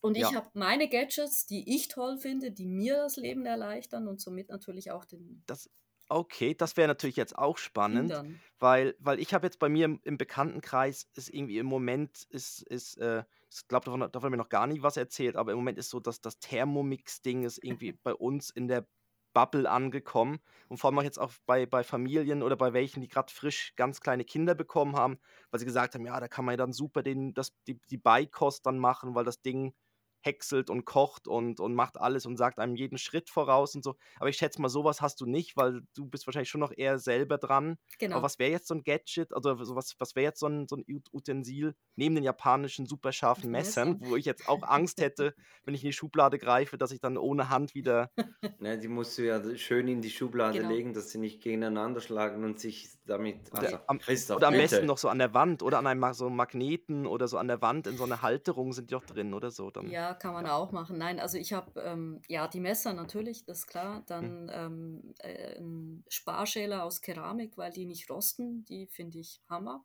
[0.00, 0.34] Und ich ja.
[0.34, 4.90] habe meine Gadgets, die ich toll finde, die mir das Leben erleichtern und somit natürlich
[4.90, 5.44] auch den.
[5.46, 5.70] Das,
[6.08, 8.12] okay, das wäre natürlich jetzt auch spannend,
[8.58, 12.62] weil, weil ich habe jetzt bei mir im, im, Bekanntenkreis ist irgendwie im Moment ist,
[12.62, 15.58] ist äh, ich glaube, davon, davon haben wir noch gar nicht was erzählt, aber im
[15.58, 18.86] Moment ist so, dass das Thermomix-Ding ist irgendwie bei uns in der
[19.34, 20.40] Bubble angekommen.
[20.68, 23.74] Und vor allem auch jetzt auch bei, bei Familien oder bei welchen, die gerade frisch
[23.76, 25.18] ganz kleine Kinder bekommen haben,
[25.50, 27.98] weil sie gesagt haben, ja, da kann man ja dann super den, das, die, die
[27.98, 29.74] Beikost dann machen, weil das Ding
[30.22, 33.96] häckselt und kocht und, und macht alles und sagt einem jeden Schritt voraus und so.
[34.18, 36.98] Aber ich schätze mal, sowas hast du nicht, weil du bist wahrscheinlich schon noch eher
[36.98, 37.76] selber dran.
[37.98, 38.16] Genau.
[38.16, 40.76] Aber was wäre jetzt so ein Gadget, also was, was wäre jetzt so ein, so
[40.76, 45.74] ein Utensil neben den japanischen super scharfen Messern, wo ich jetzt auch Angst hätte, wenn
[45.74, 48.10] ich in die Schublade greife, dass ich dann ohne Hand wieder...
[48.58, 50.70] Ne, die musst du ja schön in die Schublade genau.
[50.70, 53.52] legen, dass sie nicht gegeneinander schlagen und sich damit...
[53.52, 54.00] Also, oder, am,
[54.36, 57.38] oder am besten noch so an der Wand oder an einem so Magneten oder so
[57.38, 59.70] an der Wand in so einer Halterung sind die auch drin oder so.
[59.70, 59.90] Dann.
[59.90, 60.98] Ja, kann man auch machen.
[60.98, 64.02] Nein, also ich habe, ähm, ja, die Messer natürlich, das ist klar.
[64.06, 68.64] Dann ähm, äh, ein Sparschäler aus Keramik, weil die nicht rosten.
[68.64, 69.84] Die finde ich Hammer.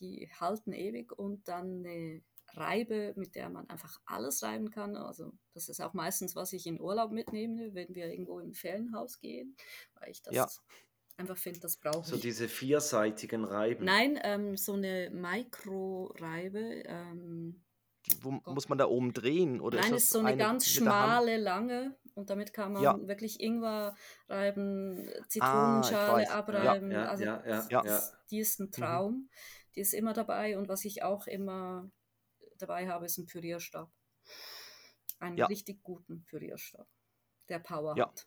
[0.00, 1.12] Die halten ewig.
[1.12, 2.22] Und dann eine
[2.54, 4.96] Reibe, mit der man einfach alles reiben kann.
[4.96, 9.20] Also das ist auch meistens, was ich in Urlaub mitnehme, wenn wir irgendwo im Ferienhaus
[9.20, 9.56] gehen,
[9.94, 10.48] weil ich das ja.
[11.16, 12.06] einfach finde, das brauche ich.
[12.06, 13.84] So diese vierseitigen Reiben.
[13.84, 16.82] Nein, ähm, so eine Mikroreibe.
[16.86, 17.62] Ähm,
[18.22, 19.60] wo muss man da oben drehen?
[19.60, 22.98] Oder Nein, ist, ist so eine, eine ganz schmale, lange und damit kann man ja.
[23.06, 23.94] wirklich Ingwer
[24.28, 26.90] reiben, ah, Zitronenschale ah, abreiben.
[26.90, 28.72] Ja, also ja, das, die ist ein mhm.
[28.72, 29.12] Traum.
[29.12, 29.30] Mhm.
[29.76, 31.90] Die ist immer dabei und was ich auch immer
[32.58, 33.90] dabei habe, ist ein Pürierstab.
[35.20, 36.88] Einen richtig guten Pürierstab,
[37.48, 38.26] der Power hat.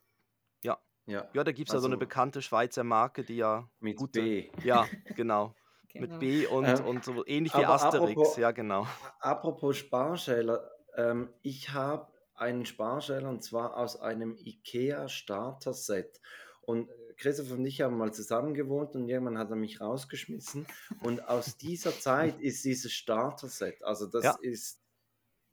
[0.63, 0.79] Ja.
[1.07, 1.27] Ja.
[1.33, 3.97] ja, da gibt es also, ja so eine also bekannte Schweizer Marke, die ja mit
[3.97, 4.51] gute, B.
[4.63, 5.55] Ja, genau.
[5.93, 6.07] Genau.
[6.07, 8.87] Mit B und, ähm, und so ähnlich wie Asterix, apropos, ja genau.
[9.19, 16.21] Apropos Sparschäler, ähm, ich habe einen Sparschäler und zwar aus einem IKEA Starter Set.
[16.61, 20.65] Und Christoph und ich haben mal zusammen gewohnt und irgendwann hat er mich rausgeschmissen.
[21.01, 24.37] Und aus dieser Zeit ist dieses Starter Set, also das ja.
[24.41, 24.81] ist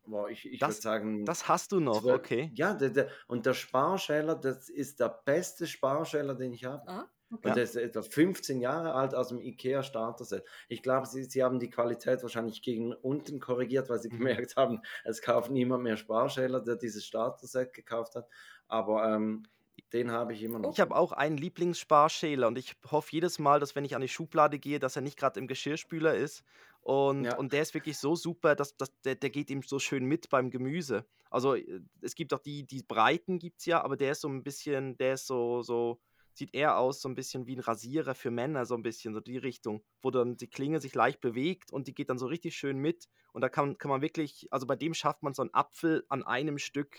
[0.09, 1.27] Boah, ich, ich würde sagen.
[1.27, 2.51] Das hast du noch, 12, okay.
[2.55, 6.89] Ja, der, der, und der Sparschäler, das ist der beste Sparschäler, den ich habe.
[6.89, 7.49] Ah, Okay.
[7.49, 10.45] Und der ist etwa 15 Jahre alt aus dem IKEA Starter-Set.
[10.69, 14.19] Ich glaube, sie, sie haben die Qualität wahrscheinlich gegen unten korrigiert, weil sie mhm.
[14.19, 18.29] gemerkt haben, es kauft niemand mehr Sparschäler, der dieses Starter-Set gekauft hat.
[18.67, 19.45] Aber ähm,
[19.93, 20.73] den habe ich immer noch.
[20.73, 24.09] Ich habe auch einen Lieblingssparschäler und ich hoffe jedes Mal, dass wenn ich an die
[24.09, 26.45] Schublade gehe, dass er nicht gerade im Geschirrspüler ist.
[26.81, 27.37] Und, ja.
[27.37, 30.31] und der ist wirklich so super, dass, dass der, der geht ihm so schön mit
[30.31, 31.05] beim Gemüse.
[31.31, 34.29] Also äh, es gibt auch die, die Breiten gibt es ja, aber der ist so
[34.29, 36.01] ein bisschen, der ist so, so
[36.39, 39.21] sieht eher aus so ein bisschen wie ein Rasierer für Männer, so ein bisschen, so
[39.21, 42.57] die Richtung, wo dann die Klinge sich leicht bewegt und die geht dann so richtig
[42.57, 43.09] schön mit.
[43.33, 46.23] Und da kann, kann man wirklich, also bei dem schafft man so einen Apfel an
[46.23, 46.97] einem Stück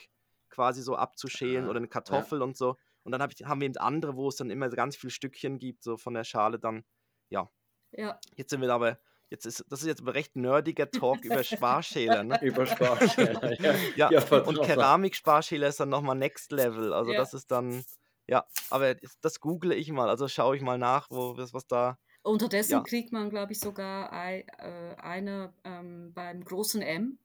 [0.50, 2.46] quasi so abzuschälen ah, oder eine Kartoffel ja.
[2.46, 2.76] und so.
[3.04, 5.58] Und dann hab ich, haben wir eben andere, wo es dann immer ganz viele Stückchen
[5.58, 6.84] gibt, so von der Schale dann,
[7.30, 7.50] ja.
[7.92, 8.20] Ja.
[8.36, 9.00] Jetzt sind wir aber
[9.30, 12.40] Jetzt ist, das ist jetzt ein recht nerdiger Talk über Sparschäler, ne?
[12.42, 13.62] Über Sparschäler,
[13.96, 14.10] ja.
[14.10, 14.62] Ja, Ja, und.
[14.64, 16.94] Keramiksparschäler ist dann nochmal Next Level.
[16.94, 17.20] Also Ja.
[17.20, 17.84] das ist dann,
[18.30, 21.98] ja, aber das google ich mal, also schaue ich mal nach, wo, was, was da.
[22.22, 22.82] Unterdessen Ja.
[22.82, 27.18] kriegt man, glaube ich, sogar ei, äh, eine ähm, beim großen M.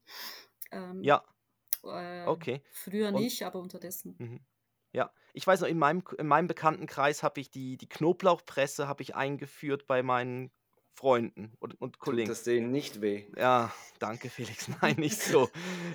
[0.71, 1.25] Ähm, Ja,
[1.83, 2.62] äh, okay.
[2.73, 4.14] Früher Und- nicht, aber unterdessen.
[4.19, 4.40] Mhm.
[4.93, 9.03] Ja, ich weiß noch, in meinem, in meinem Bekanntenkreis habe ich die, die Knoblauchpresse habe
[9.03, 10.53] ich eingeführt bei meinen
[10.94, 12.28] Freunden und, und Tut Kollegen.
[12.28, 13.26] das denen nicht weh?
[13.37, 14.68] Ja, danke Felix.
[14.83, 15.48] Nein, nicht so.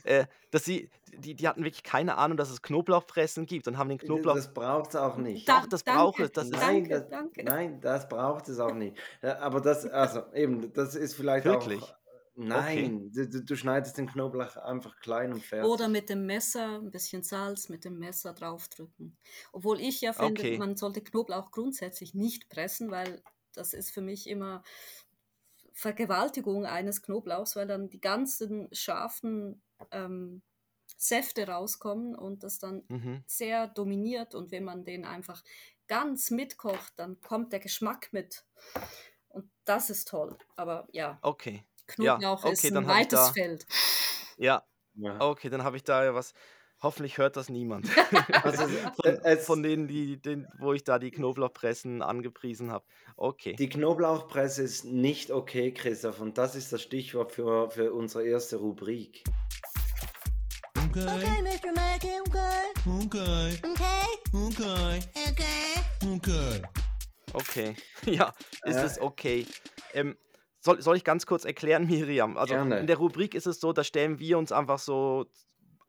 [0.03, 3.89] äh, dass sie, die, die hatten wirklich keine Ahnung, dass es Knoblauchpressen gibt und haben
[3.89, 4.35] den Knoblauch.
[4.35, 5.47] Das braucht es auch nicht.
[5.47, 6.31] Da- Doch, das danke, braucht es.
[6.33, 7.43] Das ist, Nein, danke, das, danke.
[7.43, 8.97] nein, das braucht es auch nicht.
[9.21, 11.81] Ja, Aber das, also eben, das ist vielleicht Wirklich?
[11.81, 11.95] auch.
[12.41, 15.69] Nein, du, du- du schneidest den Knoblauch einfach klein und fertig.
[15.69, 19.17] Oder mit dem Messer, ein bisschen Salz mit dem Messer draufdrücken.
[19.51, 20.57] Obwohl ich ja finde, Okay.
[20.57, 23.21] man sollte Knoblauch grundsätzlich nicht pressen, weil
[23.53, 24.63] das ist für mich immer
[25.73, 30.41] Vergewaltigung eines Knoblauchs, weil dann die ganzen scharfen ähm,
[30.97, 33.23] Säfte rauskommen und das dann mhm.
[33.25, 34.35] sehr dominiert.
[34.35, 35.43] Und wenn man den einfach
[35.87, 38.43] ganz mitkocht, dann kommt der Geschmack mit.
[39.29, 40.37] Und das ist toll.
[40.55, 41.63] Aber ja, Okay.
[41.87, 43.65] Knoblauch okay, ist ein weites da- Feld.
[44.37, 45.19] Ja, Ja.
[45.21, 46.33] okay, dann habe ich da ja was.
[46.81, 47.87] Hoffentlich hört das niemand.
[48.43, 48.63] Also,
[49.01, 52.85] von, äh, es- von denen, die, den, wo ich da die Knoblauchpressen angepriesen habe.
[53.17, 53.53] Okay.
[53.57, 58.57] Die Knoblauchpresse ist nicht okay, Christoph, und das ist das Stichwort für, für unsere erste
[58.57, 59.23] Rubrik.
[60.89, 61.05] Okay.
[61.05, 61.69] Okay, Mr.
[61.69, 62.19] Okay.
[62.85, 63.59] Okay.
[63.63, 64.07] Okay.
[64.33, 64.99] Okay.
[65.27, 66.15] Okay.
[66.15, 66.61] Okay.
[67.33, 67.75] Okay.
[68.05, 68.33] Ja,
[68.65, 68.85] ist Äh.
[68.85, 69.45] es okay.
[69.93, 70.17] Ähm,
[70.61, 72.37] soll, soll ich ganz kurz erklären, Miriam?
[72.37, 72.79] Also Gerne.
[72.79, 75.25] in der Rubrik ist es so, da stellen wir uns einfach so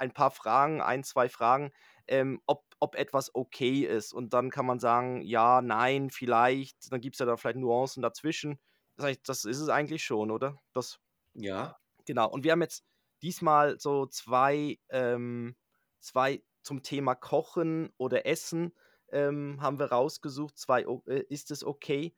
[0.01, 1.73] ein paar Fragen, ein, zwei Fragen,
[2.09, 4.13] ähm, ob, ob etwas okay ist.
[4.13, 6.91] Und dann kann man sagen, ja, nein, vielleicht.
[6.91, 8.59] Dann gibt es ja da vielleicht Nuancen dazwischen.
[8.97, 10.57] Das, heißt, das ist es eigentlich schon, oder?
[10.73, 10.99] Das,
[11.35, 11.77] Ja.
[12.07, 12.85] Genau, und wir haben jetzt
[13.23, 15.55] diesmal so zwei, ähm,
[16.01, 18.75] zwei zum Thema Kochen oder Essen
[19.13, 20.59] ähm, haben wir rausgesucht.
[20.59, 22.15] Zwei, äh, ist es okay?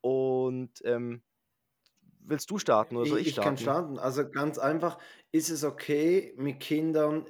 [0.00, 1.22] Und ähm,
[2.24, 3.96] willst du starten oder soll ich, ich, kann starten?
[3.96, 3.98] starten.
[3.98, 4.98] Also ganz einfach,
[5.32, 7.26] ist es okay, mit Kindern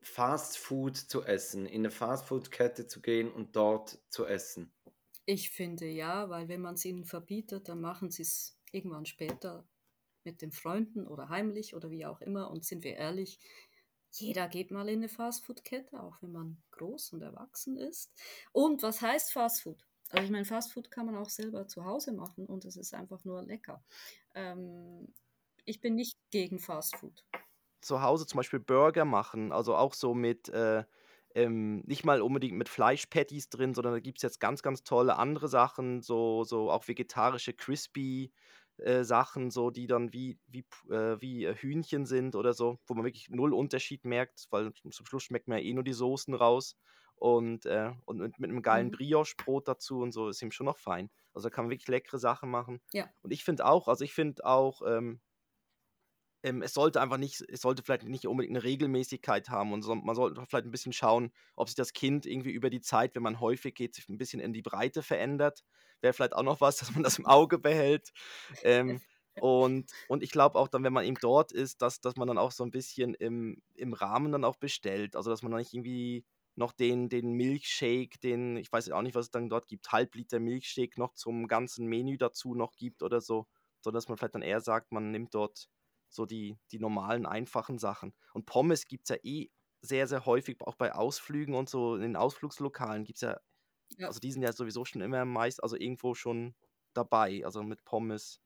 [0.00, 4.72] Fast Food zu essen, in eine Fast Food Kette zu gehen und dort zu essen?
[5.26, 9.66] Ich finde ja, weil wenn man es ihnen verbietet, dann machen sie es irgendwann später
[10.24, 12.50] mit den Freunden oder heimlich oder wie auch immer.
[12.50, 13.38] Und sind wir ehrlich,
[14.10, 18.12] jeder geht mal in eine Fastfood-Kette, auch wenn man groß und erwachsen ist.
[18.52, 19.84] Und was heißt Fastfood?
[20.14, 23.24] Also ich meine, Fastfood kann man auch selber zu Hause machen und es ist einfach
[23.24, 23.82] nur lecker.
[24.36, 25.12] Ähm,
[25.64, 27.24] ich bin nicht gegen Fastfood.
[27.80, 30.84] Zu Hause zum Beispiel Burger machen, also auch so mit, äh,
[31.34, 35.16] ähm, nicht mal unbedingt mit Fleischpatties drin, sondern da gibt es jetzt ganz, ganz tolle
[35.16, 38.32] andere Sachen, so, so auch vegetarische Crispy.
[38.76, 42.94] Äh, Sachen, so die dann wie, wie, äh, wie äh, Hühnchen sind oder so, wo
[42.94, 46.34] man wirklich null Unterschied merkt, weil zum Schluss schmeckt man ja eh nur die Soßen
[46.34, 46.76] raus
[47.16, 48.90] und, äh, und mit, mit einem geilen Mhm.
[48.90, 51.10] Brioche-Brot dazu und so ist ihm schon noch fein.
[51.32, 52.80] Also da kann man wirklich leckere Sachen machen.
[52.92, 53.12] Ja.
[53.22, 55.20] Und ich finde auch, also ich finde auch, ähm,
[56.42, 59.94] ähm, es sollte einfach nicht, es sollte vielleicht nicht unbedingt eine Regelmäßigkeit haben und so,
[59.94, 63.22] man sollte vielleicht ein bisschen schauen, ob sich das Kind irgendwie über die Zeit, wenn
[63.22, 65.64] man häufig geht, sich ein bisschen in die Breite verändert.
[66.02, 68.10] Wäre vielleicht auch noch was, dass man das im Auge behält.
[68.62, 69.00] Ähm,
[69.38, 72.38] und, und ich glaube auch dann, wenn man eben dort ist, dass, dass man dann
[72.38, 75.16] auch so ein bisschen im, im Rahmen dann auch bestellt.
[75.16, 76.24] Also dass man dann nicht irgendwie
[76.56, 80.40] noch den, den Milkshake, den, ich weiß auch nicht, was es dann dort gibt, Halbliter
[80.40, 83.46] Milkshake noch zum ganzen Menü dazu noch gibt oder so,
[83.80, 85.68] sondern dass man vielleicht dann eher sagt, man nimmt dort
[86.08, 88.14] so die, die normalen, einfachen Sachen.
[88.32, 89.50] Und Pommes gibt es ja eh
[89.82, 93.38] sehr, sehr häufig, auch bei Ausflügen und so, in den Ausflugslokalen gibt es ja,
[93.98, 94.08] Ja.
[94.08, 96.54] also die sind ja sowieso schon immer meist, also irgendwo schon
[96.94, 98.40] dabei, also mit Pommes.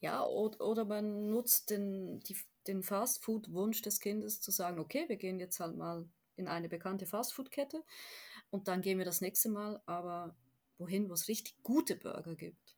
[0.00, 5.16] Ja, oder, oder man nutzt den, die, den Fastfood-Wunsch des Kindes zu sagen, okay, wir
[5.16, 7.82] gehen jetzt halt mal in eine bekannte Fastfood-Kette
[8.50, 10.36] und dann gehen wir das nächste Mal aber
[10.78, 12.76] wohin, wo es richtig gute Burger gibt.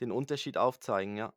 [0.00, 1.32] Den Unterschied aufzeigen, ja.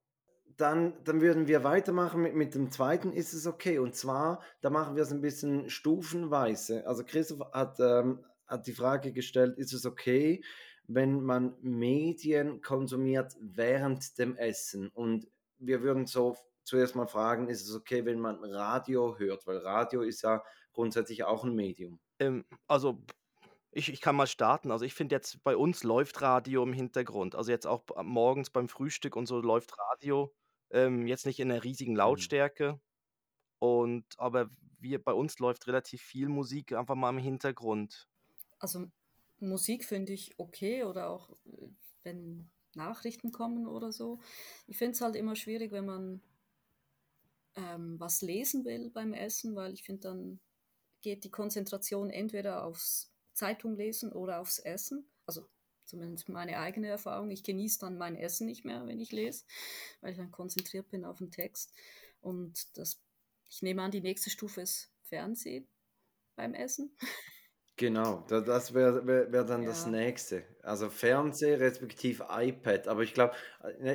[0.58, 3.80] Dann, dann würden wir weitermachen mit, mit dem zweiten, ist es okay.
[3.80, 6.86] Und zwar, da machen wir es ein bisschen stufenweise.
[6.86, 10.44] Also Christoph hat, ähm, hat die Frage gestellt, ist es okay,
[10.86, 14.90] wenn man Medien konsumiert während dem Essen?
[14.90, 15.28] Und
[15.60, 16.36] wir würden so
[16.70, 19.46] zuerst mal fragen, ist es okay, wenn man Radio hört?
[19.46, 22.00] Weil Radio ist ja grundsätzlich auch ein Medium.
[22.20, 23.04] Ähm, also
[23.72, 24.72] ich, ich kann mal starten.
[24.72, 27.36] Also ich finde jetzt, bei uns läuft Radio im Hintergrund.
[27.36, 30.34] Also jetzt auch b- morgens beim Frühstück und so läuft Radio.
[30.72, 32.80] Ähm, jetzt nicht in einer riesigen Lautstärke.
[33.60, 38.08] Und aber wir, bei uns läuft relativ viel Musik einfach mal im Hintergrund.
[38.60, 38.88] Also
[39.40, 41.68] Musik finde ich okay oder auch äh,
[42.04, 44.20] wenn Nachrichten kommen oder so.
[44.68, 46.22] Ich finde es halt immer schwierig, wenn man
[47.56, 50.40] ähm, was lesen will beim Essen, weil ich finde, dann
[51.02, 55.10] geht die Konzentration entweder aufs Zeitung lesen oder aufs Essen.
[55.26, 55.48] Also
[55.86, 57.32] zumindest meine eigene Erfahrung.
[57.32, 59.46] Ich genieße dann mein Essen nicht mehr, wenn ich lese,
[60.02, 61.74] weil ich dann konzentriert bin auf den Text.
[62.22, 63.02] Und das,
[63.50, 65.68] ich nehme an, die nächste Stufe ist Fernsehen
[66.36, 66.96] beim Essen.
[67.80, 69.92] Genau, da- das wäre wär, wär dann das Ja.
[69.92, 70.44] nächste.
[70.64, 72.90] Also Fernseher respektive iPad.
[72.90, 73.34] Aber ich glaube,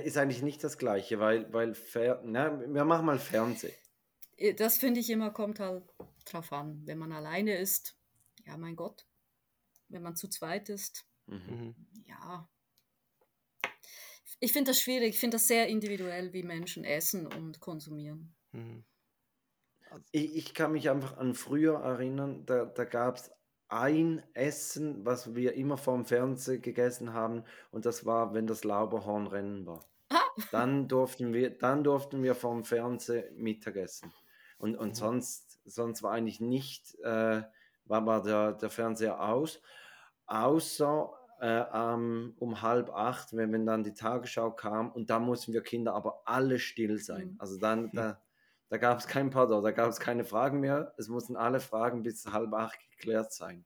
[0.04, 3.74] ist eigentlich nicht das Gleiche, weil, weil Fer na, wir machen mal Fernsehen.
[4.38, 5.84] Äh, Das finde ich immer, kommt halt
[6.24, 6.80] drauf an.
[6.86, 7.94] Wenn man alleine ist,
[8.46, 9.06] ja, mein Gott.
[9.90, 11.36] Wenn man zu zweit ist, Mhm.
[11.50, 11.74] Mhm.
[12.06, 12.48] ja.
[14.40, 15.10] Ich finde das schwierig.
[15.10, 18.34] Ich finde das sehr individuell, wie Menschen essen und konsumieren.
[18.52, 18.84] Mhm.
[20.10, 23.30] Ich, ich kann mich einfach an früher erinnern, da, da gab es
[23.74, 29.66] ein Essen, was wir immer vorm Fernseher gegessen haben, und das war, wenn das Lauberhornrennen
[29.66, 29.80] war.
[30.10, 30.20] Ah.
[30.52, 34.12] Dann durften wir, dann durften wir vorm Fernseher Mittagessen.
[34.58, 34.94] Und, und Mhm.
[34.94, 37.42] sonst, sonst war eigentlich nicht, äh,
[37.86, 39.60] war, war der, der Fernseher aus,
[40.26, 41.64] außer äh,
[42.38, 46.22] um halb acht, wenn, wenn dann die Tagesschau kam, und da mussten wir Kinder aber
[46.26, 47.30] alle still sein.
[47.32, 47.36] Mhm.
[47.40, 48.20] Also dann, da,
[48.68, 50.94] da gab es kein Pardon, da gab es keine Fragen mehr.
[50.98, 53.64] Es mussten alle Fragen bis halb acht geklärt sein.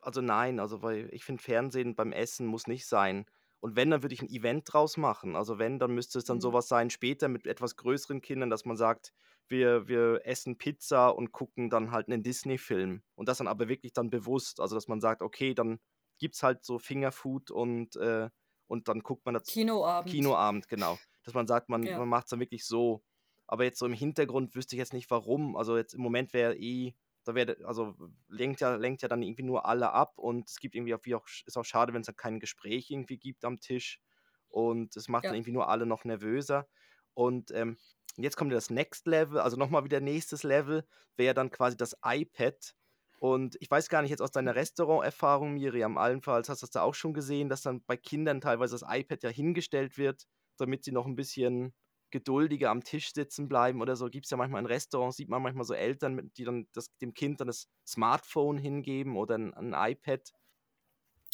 [0.00, 3.26] Also nein, also weil ich finde, Fernsehen beim Essen muss nicht sein.
[3.60, 5.34] Und wenn, dann würde ich ein Event draus machen.
[5.34, 6.40] Also wenn, dann müsste es dann Mhm.
[6.40, 9.12] sowas sein, später mit etwas größeren Kindern, dass man sagt,
[9.48, 13.02] wir, wir essen Pizza und gucken dann halt einen Disney-Film.
[13.14, 14.60] Und das dann aber wirklich dann bewusst.
[14.60, 15.80] Also dass man sagt, okay, dann
[16.18, 18.28] gibt es halt so Fingerfood und, äh,
[18.68, 20.10] und dann guckt man das Kinoabend.
[20.10, 21.00] Kinoabend, genau.
[21.24, 21.98] Dass man sagt, man, Ja.
[21.98, 23.02] man macht es dann wirklich so.
[23.46, 25.56] Aber jetzt so im Hintergrund wüsste ich jetzt nicht warum.
[25.56, 26.94] Also jetzt im Moment wäre eh,
[27.24, 27.94] da wäre, also
[28.28, 31.14] lenkt ja, lenkt ja dann irgendwie nur alle ab und es gibt irgendwie auch, wie
[31.14, 34.00] auch, ist auch schade, wenn es dann kein Gespräch irgendwie gibt am Tisch.
[34.48, 35.30] Und es macht Ja.
[35.30, 36.68] dann irgendwie nur alle noch nervöser.
[37.14, 37.78] Und ähm,
[38.16, 40.86] jetzt kommt ja das Next Level, also nochmal wieder nächstes Level,
[41.16, 42.74] wäre dann quasi das iPad.
[43.18, 46.82] Und ich weiß gar nicht jetzt aus deiner Restauranterfahrung, Miriam, allenfalls hast du das da
[46.82, 50.26] auch schon gesehen, dass dann bei Kindern teilweise das iPad ja hingestellt wird,
[50.58, 51.74] damit sie noch ein bisschen
[52.10, 54.06] geduldiger am Tisch sitzen bleiben oder so.
[54.08, 56.96] Gibt es ja manchmal in Restaurants, sieht man manchmal so Eltern, mit- die dann das,
[56.98, 60.32] dem Kind dann das Smartphone hingeben oder ein, ein iPad.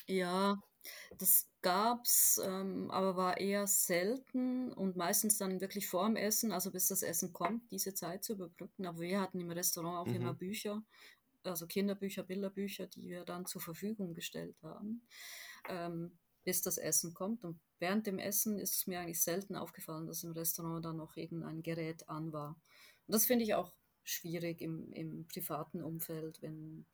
[0.07, 0.63] Ja,
[1.19, 6.89] das gab's, ähm, aber war eher selten und meistens dann wirklich vorm Essen, also bis
[6.89, 8.87] das Essen kommt, diese Zeit zu überbrücken.
[8.87, 10.35] Aber wir hatten im Restaurant auch immer Mhm.
[10.35, 10.83] Bücher,
[11.45, 15.07] also Kinderbücher, Bilderbücher, die wir dann zur Verfügung gestellt haben,
[15.69, 17.45] ähm, bis das Essen kommt.
[17.45, 21.17] Und während dem Essen ist es mir eigentlich selten aufgefallen, dass im Restaurant dann noch
[21.17, 22.61] irgendein Gerät an war.
[23.07, 23.73] Und das finde ich auch
[24.05, 26.87] schwierig im, im privaten Umfeld, wenn,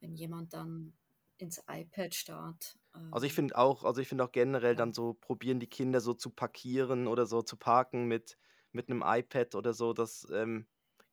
[0.00, 0.92] wenn jemand dann
[1.38, 2.78] ins iPad starrt.
[3.10, 4.76] Also ich finde auch, also ich finde auch generell ja.
[4.76, 8.38] dann so probieren die Kinder so zu parkieren oder so zu parken mit,
[8.70, 9.92] mit einem iPad oder so.
[9.92, 10.66] Das, ähm,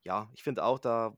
[0.03, 1.15] ja, ich finde auch, da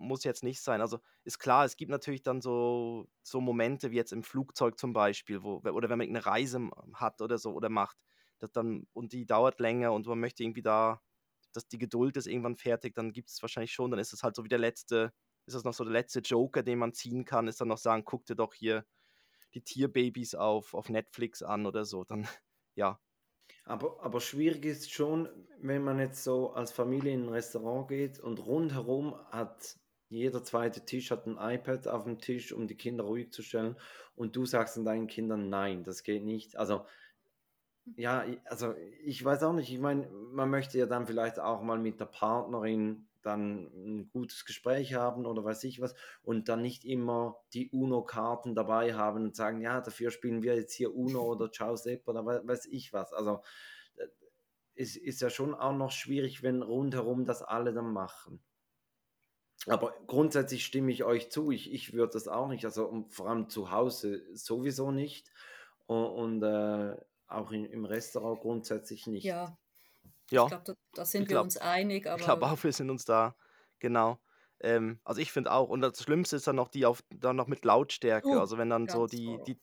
[0.00, 0.80] muss jetzt nicht sein.
[0.80, 4.92] Also ist klar, es gibt natürlich dann so, so Momente wie jetzt im Flugzeug zum
[4.92, 7.98] Beispiel, wo, oder wenn man eine Reise hat oder so oder macht,
[8.38, 11.00] das dann, und die dauert länger und man möchte irgendwie da,
[11.52, 14.36] dass die Geduld ist irgendwann fertig, dann gibt es wahrscheinlich schon, dann ist es halt
[14.36, 15.12] so wie der letzte,
[15.46, 18.04] ist das noch so der letzte Joker, den man ziehen kann, ist dann noch sagen,
[18.04, 18.84] guck dir doch hier
[19.54, 22.04] die Tierbabys auf, auf Netflix an oder so.
[22.04, 22.26] Dann,
[22.74, 23.00] ja.
[23.64, 25.28] Aber, aber schwierig ist schon,
[25.60, 29.78] wenn man jetzt so als Familie in ein Restaurant geht und rundherum hat
[30.10, 33.76] jeder zweite Tisch hat ein iPad auf dem Tisch, um die Kinder ruhig zu stellen
[34.16, 36.56] und du sagst dann deinen Kindern, nein, das geht nicht.
[36.56, 36.84] Also
[37.96, 41.78] ja, also ich weiß auch nicht, ich meine, man möchte ja dann vielleicht auch mal
[41.78, 46.84] mit der Partnerin dann ein gutes Gespräch haben oder weiß ich was und dann nicht
[46.84, 51.50] immer die UNO-Karten dabei haben und sagen, ja, dafür spielen wir jetzt hier UNO oder
[51.52, 53.12] Ciao Sepp oder wei- weiß ich was.
[53.12, 53.42] Also
[53.96, 54.06] äh,
[54.74, 58.42] ist, ist ja schon auch noch schwierig, wenn rundherum das alle dann machen.
[59.66, 63.48] Aber grundsätzlich stimme ich euch zu, ich, ich würde das auch nicht, also vor allem
[63.48, 65.30] zu Hause sowieso nicht
[65.86, 66.96] und, und äh,
[67.28, 69.24] auch in, im Restaurant grundsätzlich nicht.
[69.24, 69.58] Ja,
[70.30, 72.72] Ja, ich glaube, da, da sind ich wir uns einig, ich glaube aber auch, wir
[72.72, 73.36] sind uns da,
[73.78, 74.18] genau.
[74.60, 77.46] Ähm, also ich finde auch, und das Schlimmste ist dann noch die auf, dann noch
[77.46, 78.26] mit Lautstärke.
[78.26, 79.60] uh, Also wenn dann so die, die,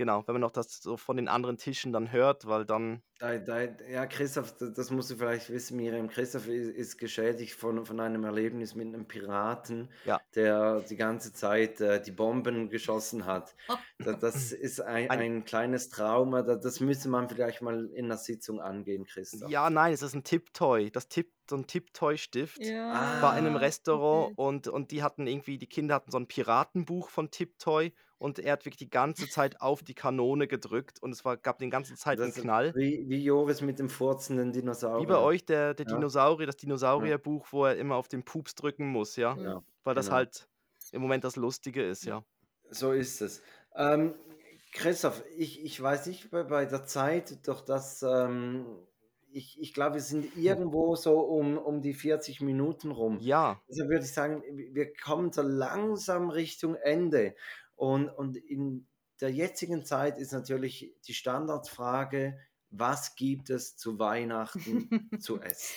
[0.00, 3.36] genau, wenn man noch das so von den anderen Tischen dann hört, weil dann, Da,
[3.36, 6.08] da, ja, Christoph, das, das musst du vielleicht wissen, Miriam.
[6.08, 11.34] Christoph ist, ist geschädigt von, von einem Erlebnis mit einem Piraten, ja, der die ganze
[11.34, 13.54] Zeit äh, die Bomben geschossen hat.
[13.68, 17.84] Ah, Da, das ist ein, ein, ein kleines Trauma, da, das müsste man vielleicht mal
[17.94, 19.50] in einer Sitzung angehen, Christoph.
[19.50, 20.90] ja, nein, es ist ein Tipptoy.
[20.90, 24.34] Das Tipp, so ein Tipptoy-Stift bei einem ja, Ah, Restaurant okay.
[24.36, 28.52] und, und die hatten irgendwie, die Kinder hatten so ein Piratenbuch von Tiptoy und er
[28.52, 31.96] hat wirklich die ganze Zeit auf die Kanone gedrückt und es war, gab den ganzen
[31.96, 32.74] Zeit einen Das ist Knall.
[32.76, 35.02] wie, wie Joris mit dem furzenden Dinosaurier.
[35.02, 35.94] Wie bei euch der, der Ja.
[35.96, 39.36] Dinosaurier, das Dinosaurierbuch, wo er immer auf den Pups drücken muss, ja?
[39.38, 40.16] Ja, Weil das genau.
[40.18, 40.48] halt
[40.92, 42.22] im Moment das Lustige ist, ja.
[42.70, 43.42] So ist es.
[43.74, 44.14] Ähm,
[44.72, 48.66] Christoph, ich, ich weiß nicht bei, bei der Zeit, doch dass ähm,
[49.32, 53.18] ich, ich glaube, wir sind irgendwo so um, um die 40 Minuten rum.
[53.20, 57.34] Ja, Also würde ich sagen, wir kommen so langsam Richtung Ende.
[57.80, 58.86] Und, und in
[59.22, 65.74] der jetzigen Zeit ist natürlich die Standardfrage, was gibt es zu Weihnachten zu essen?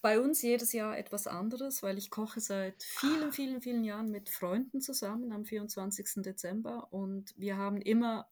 [0.00, 4.30] Bei uns jedes Jahr etwas anderes, weil ich koche seit vielen, vielen, vielen Jahren mit
[4.30, 6.22] Freunden zusammen am 24.
[6.22, 8.26] Dezember und wir haben immer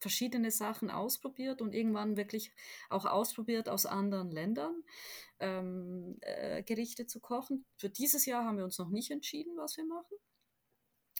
[0.00, 2.50] verschiedene Sachen ausprobiert und irgendwann wirklich
[2.90, 4.82] auch ausprobiert aus anderen Ländern
[5.38, 7.64] ähm, äh, Gerichte zu kochen.
[7.76, 10.16] Für dieses Jahr haben wir uns noch nicht entschieden, was wir machen.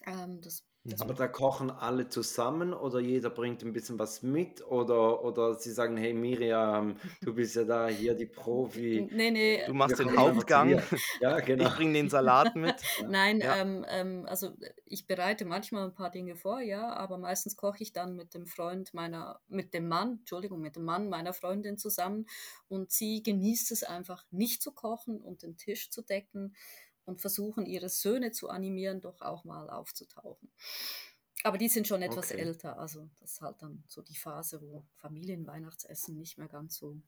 [0.06, 4.62] Ähm, das, das Aber da kochen alle zusammen oder jeder bringt ein bisschen was mit
[4.66, 9.08] oder, oder sie sagen, hey Miriam, du bist ja da hier die Profi.
[9.10, 10.82] nee, nee, du machst den Hauptgang.
[11.20, 11.68] Ja, genau.
[11.68, 12.74] ich bringe den Salat mit.
[13.08, 13.56] Nein, Ja.
[13.56, 14.50] ähm, ähm, also
[14.84, 18.46] ich bereite manchmal ein paar Dinge vor, ja, aber meistens koche ich dann mit dem
[18.46, 22.26] Freund meiner, mit dem Mann, Entschuldigung, mit dem Mann meiner Freundin zusammen
[22.68, 26.54] und sie genießt es einfach nicht zu kochen und den Tisch zu decken
[27.04, 30.50] und versuchen ihre Söhne zu animieren, doch auch mal aufzutauchen.
[31.44, 32.38] Aber die sind schon etwas Okay.
[32.38, 37.00] älter, also das ist halt dann so die Phase, wo Familienweihnachtsessen nicht mehr ganz so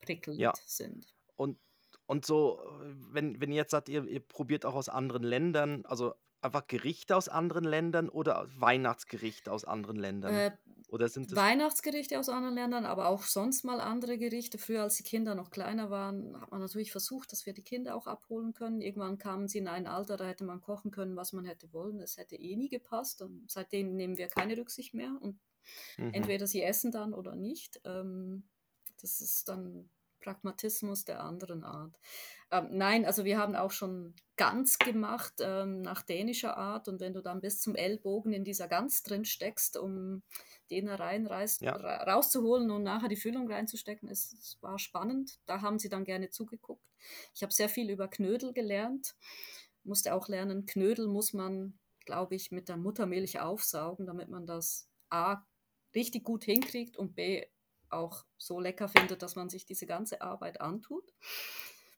[0.00, 0.54] prickelnd Ja.
[0.66, 1.14] sind.
[1.36, 1.58] Und,
[2.06, 5.84] und so, äh, wenn, wenn ihr jetzt sagt, ihr, ihr probiert auch aus anderen Ländern,
[5.86, 10.34] also einfach Gerichte aus anderen Ländern oder Weihnachtsgerichte aus anderen Ländern?
[10.34, 10.50] Äh,
[10.88, 11.36] oder sind es.
[11.36, 14.58] Weihnachtsgerichte aus anderen Ländern, aber auch sonst mal andere Gerichte.
[14.58, 17.94] Früher, als die Kinder noch kleiner waren, hat man natürlich versucht, dass wir die Kinder
[17.94, 18.80] auch abholen können.
[18.80, 22.00] Irgendwann kamen sie in ein Alter, da hätte man kochen können, was man hätte wollen.
[22.00, 23.22] Es hätte eh nie gepasst.
[23.22, 25.16] Und seitdem nehmen wir keine Rücksicht mehr.
[25.20, 25.38] Und
[25.98, 26.14] Mhm.
[26.14, 27.80] entweder sie essen dann oder nicht.
[27.84, 28.48] Ähm,
[29.00, 29.90] das ist dann
[30.20, 31.98] Pragmatismus der anderen Art.
[32.50, 37.12] Ähm, nein, also wir haben auch schon Gans gemacht ähm, nach dänischer Art und wenn
[37.12, 40.22] du dann bis zum Ellbogen in dieser Gans drin steckst, um
[40.70, 41.76] den rein reißt, Ja.
[41.76, 45.38] ra rauszuholen und nachher die Füllung reinzustecken, ist, es war spannend.
[45.46, 46.84] Da haben sie dann gerne zugeguckt.
[47.34, 49.14] Ich habe sehr viel über Knödel gelernt,
[49.84, 54.88] musste auch lernen, Knödel muss man, glaube ich, mit der Muttermilch aufsaugen, damit man das
[55.08, 55.44] A
[55.94, 57.44] richtig gut hinkriegt und B
[57.92, 61.12] auch so lecker findet, dass man sich diese ganze Arbeit antut.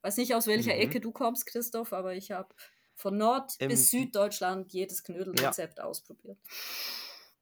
[0.02, 0.76] Weiß nicht, aus welcher Mhm.
[0.76, 2.54] Ecke du kommst, Christoph, aber ich habe
[2.94, 6.38] von Nord Ähm, bis Süddeutschland jedes Knödelrezept ausprobiert.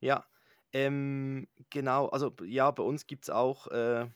[0.01, 0.27] Ja,
[0.73, 4.09] ähm, genau, also ja, bei uns gibt es auch, äh,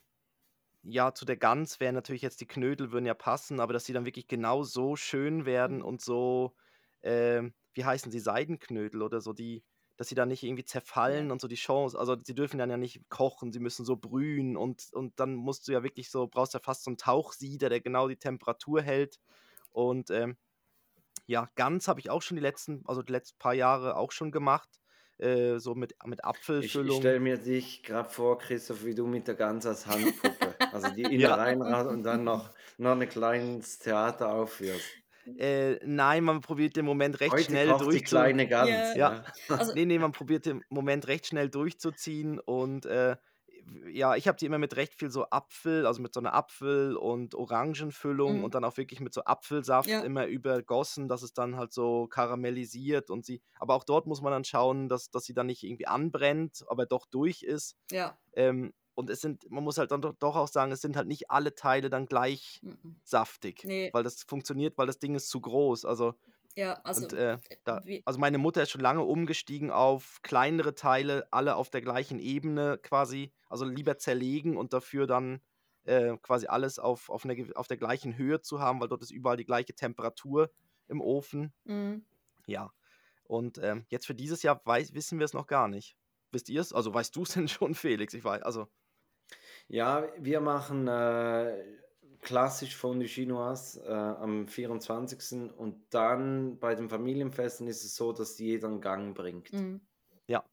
[0.82, 3.92] ja, zu der Gans wären natürlich jetzt die Knödel würden ja passen, aber dass sie
[3.94, 6.56] dann wirklich genau so schön werden und so,
[7.02, 9.64] ähm, wie heißen sie, Seidenknödel oder so, die,
[9.96, 12.76] dass sie dann nicht irgendwie zerfallen und so die Chance, also sie dürfen dann ja
[12.76, 16.54] nicht kochen, sie müssen so brühen und, und dann musst du ja wirklich so, brauchst
[16.54, 19.20] ja fast so einen Tauchsieder, der genau die Temperatur hält
[19.70, 20.36] und ähm,
[21.26, 24.32] ja, Gans habe ich auch schon die letzten, also die letzten paar Jahre auch schon
[24.32, 24.80] gemacht,
[25.18, 26.24] äh, so mit, mit
[26.58, 26.96] Ich, ich Apfelfüllung.
[26.96, 31.04] stelle mir dich gerade vor, Christoph, wie du mit der Gans als Handpuppe, also die
[31.14, 31.30] in Ja.
[31.30, 34.98] rein raus und dann noch, noch ein kleines Theater aufführst.
[35.36, 38.94] Äh, nein, man probiert den Moment recht Heute schnell kocht die kleine Gans.
[38.94, 39.10] Ja.
[39.10, 39.24] Ja.
[39.48, 43.16] Also, Nee, nee, man probiert den Moment recht schnell durchzuziehen und äh,
[43.90, 46.96] ja, ich habe die immer mit recht viel so Apfel, also mit so einer Apfel-
[46.96, 48.44] und Orangenfüllung Mhm.
[48.44, 50.00] und dann auch wirklich mit so Apfelsaft Ja.
[50.00, 54.32] immer übergossen, dass es dann halt so karamellisiert und sie, aber auch dort muss man
[54.32, 57.76] dann schauen, dass, dass sie dann nicht irgendwie anbrennt, aber doch durch ist.
[57.90, 58.18] ja.
[58.34, 61.08] Ähm, und es sind, man muss halt dann doch, doch auch sagen, es sind halt
[61.08, 62.96] nicht alle Teile dann gleich mhm.
[63.04, 63.90] saftig, Nee.
[63.92, 65.84] weil das funktioniert, weil das Ding ist zu groß.
[65.84, 66.14] Also
[66.56, 71.26] Ja, also, und äh, da, also meine Mutter ist schon lange umgestiegen auf kleinere Teile,
[71.32, 75.40] alle auf der gleichen Ebene quasi, also lieber zerlegen und dafür dann
[75.84, 79.02] äh, quasi alles auf, auf, einer, gew- auf der gleichen Höhe zu haben, weil dort
[79.02, 80.50] ist überall die gleiche Temperatur
[80.88, 81.52] im Ofen.
[81.64, 82.04] mhm.
[82.46, 82.70] Ja.
[83.24, 85.96] Und ähm, jetzt für dieses Jahr weiß, wissen wir es noch gar nicht.
[86.30, 86.72] Wisst ihr es?
[86.72, 88.14] Also weißt du es denn schon, Felix?
[88.14, 88.68] Ich weiß, also
[89.68, 91.64] Ja, wir machen äh,
[92.20, 95.50] klassisch Fondue Chinoise äh, am 24.
[95.56, 99.52] Und dann bei den Familienfesten ist es so, dass jeder einen Gang bringt.
[99.52, 99.80] Mhm.
[100.26, 100.44] ja,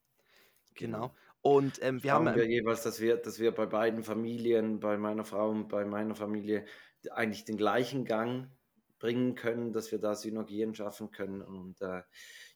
[0.75, 1.15] genau.
[1.41, 4.79] Und ähm, wir haben Schauen ja wir jeweils, dass wir, dass wir bei beiden Familien,
[4.79, 6.65] bei meiner Frau und bei meiner Familie,
[7.09, 8.51] eigentlich den gleichen Gang
[8.99, 11.41] bringen können, dass wir da Synergien schaffen können.
[11.41, 12.03] Und äh,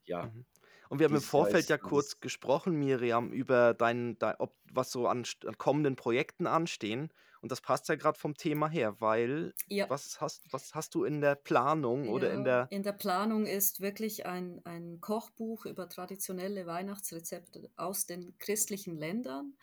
[0.04, 0.46] ja, Mhm.
[0.90, 5.08] Und wir haben im Vorfeld ja kurz gesprochen, Miriam, über dein, dein ob, was so
[5.08, 7.10] an, an kommenden Projekten anstehen.
[7.42, 9.88] Und das passt ja gerade vom Thema her, weil Ja.
[9.88, 12.70] was hast, was hast du in der Planung oder in Ja, der.
[12.70, 19.58] in der Planung ist wirklich ein, ein Kochbuch über traditionelle Weihnachtsrezepte aus den christlichen Ländern.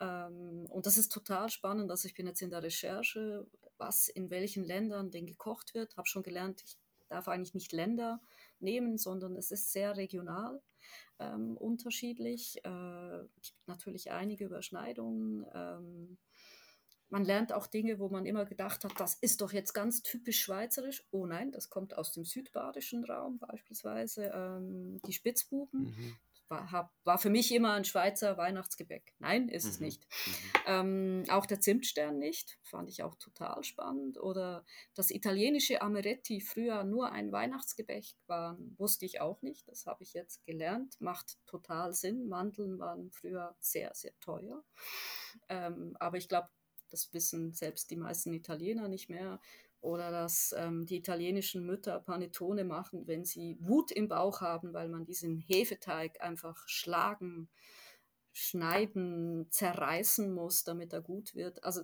[0.00, 1.90] Ähm, und das ist total spannend.
[1.90, 3.46] Also ich bin jetzt in der Recherche,
[3.78, 5.96] was in welchen Ländern denn gekocht wird.
[5.98, 8.20] Habe schon gelernt, ich darf eigentlich nicht Länder
[8.62, 10.60] nehmen, sondern es ist sehr regional
[11.18, 12.58] ähm, unterschiedlich.
[12.64, 15.46] Äh, gibt natürlich einige Überschneidungen.
[15.54, 16.18] Ähm,
[17.08, 20.40] man lernt auch Dinge, wo man immer gedacht hat, das ist doch jetzt ganz typisch
[20.40, 21.06] schweizerisch.
[21.10, 24.32] Oh nein, das kommt aus dem südbadischen Raum beispielsweise.
[24.34, 26.16] Ähm, die Spitzbuben Mhm.
[26.48, 29.14] War, hab, war für mich immer ein Schweizer Weihnachtsgebäck.
[29.18, 29.86] Nein, ist es Mhm.
[29.86, 30.06] nicht.
[30.26, 30.32] Mhm.
[30.66, 34.18] Ähm, auch der Zimtstern nicht, fand ich auch total spannend.
[34.18, 34.64] Oder
[34.94, 39.68] das italienische Amaretti früher nur ein Weihnachtsgebäck war, wusste ich auch nicht.
[39.68, 41.00] Das habe ich jetzt gelernt.
[41.00, 42.28] Macht total Sinn.
[42.28, 44.62] Mandeln waren früher sehr, sehr teuer.
[45.48, 46.48] Ähm, aber ich glaube,
[46.90, 49.40] das wissen selbst die meisten Italiener nicht mehr.
[49.82, 54.88] Oder dass ähm, die italienischen Mütter Panettone machen, wenn sie Wut im Bauch haben, weil
[54.88, 57.50] man diesen Hefeteig einfach schlagen,
[58.32, 61.64] schneiden, zerreißen muss, damit er gut wird.
[61.64, 61.82] Also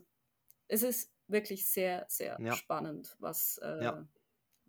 [0.69, 2.49] es ist wirklich sehr, sehr Ja.
[2.49, 3.99] spannend, was, äh, Ja.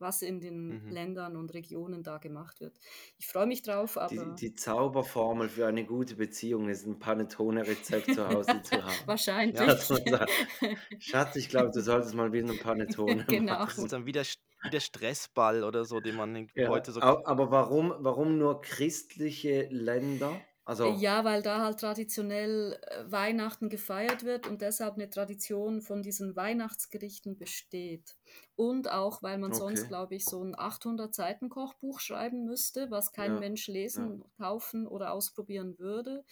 [0.01, 0.89] Was in den Mhm.
[0.89, 2.79] Ländern und Regionen da gemacht wird.
[3.17, 8.11] Ich freue mich drauf, Die, aber die Zauberformel für eine gute Beziehung ist, ein Panettone-Rezept
[8.13, 9.05] zu Hause zu haben.
[9.05, 9.77] wahrscheinlich.
[9.89, 10.31] Man sagt,
[10.99, 13.55] Schatz, ich glaube, du solltest mal wieder eine Panettone Genau.
[13.65, 13.93] Das ist machen.
[13.93, 14.23] dann wieder,
[14.63, 17.01] wie der Stressball oder so, den man Ja, heute so.
[17.01, 20.49] aber warum, warum nur christliche Länder?
[20.65, 26.01] Also, Ja, weil da halt traditionell äh, Weihnachten gefeiert wird und deshalb eine Tradition von
[26.01, 28.15] diesen Weihnachtsgerichten besteht.
[28.59, 29.87] Und auch, weil man sonst, Okay.
[29.87, 35.79] glaube ich, so ein 800-Seiten-Kochbuch schreiben müsste, was kein Ja, Mensch lesen, kaufen oder ausprobieren
[35.79, 36.25] würde.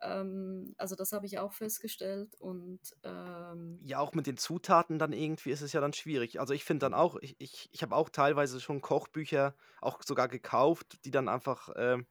[0.00, 2.36] Ähm, also das habe ich auch festgestellt.
[2.40, 6.40] Und ähm, Ja, auch mit den Zutaten dann irgendwie ist es ja dann schwierig.
[6.40, 10.28] Also ich finde dann auch, ich, ich, ich habe auch teilweise schon Kochbücher auch sogar
[10.28, 12.06] gekauft, die dann einfach ähm,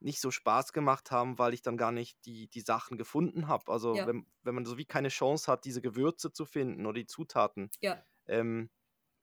[0.00, 3.72] nicht so Spaß gemacht haben, weil ich dann gar nicht die, die Sachen gefunden habe.
[3.72, 4.04] Also Ja.
[4.04, 7.70] wenn, wenn man so wie keine Chance hat, diese Gewürze zu finden oder die Zutaten,
[7.80, 8.70] ja, ähm,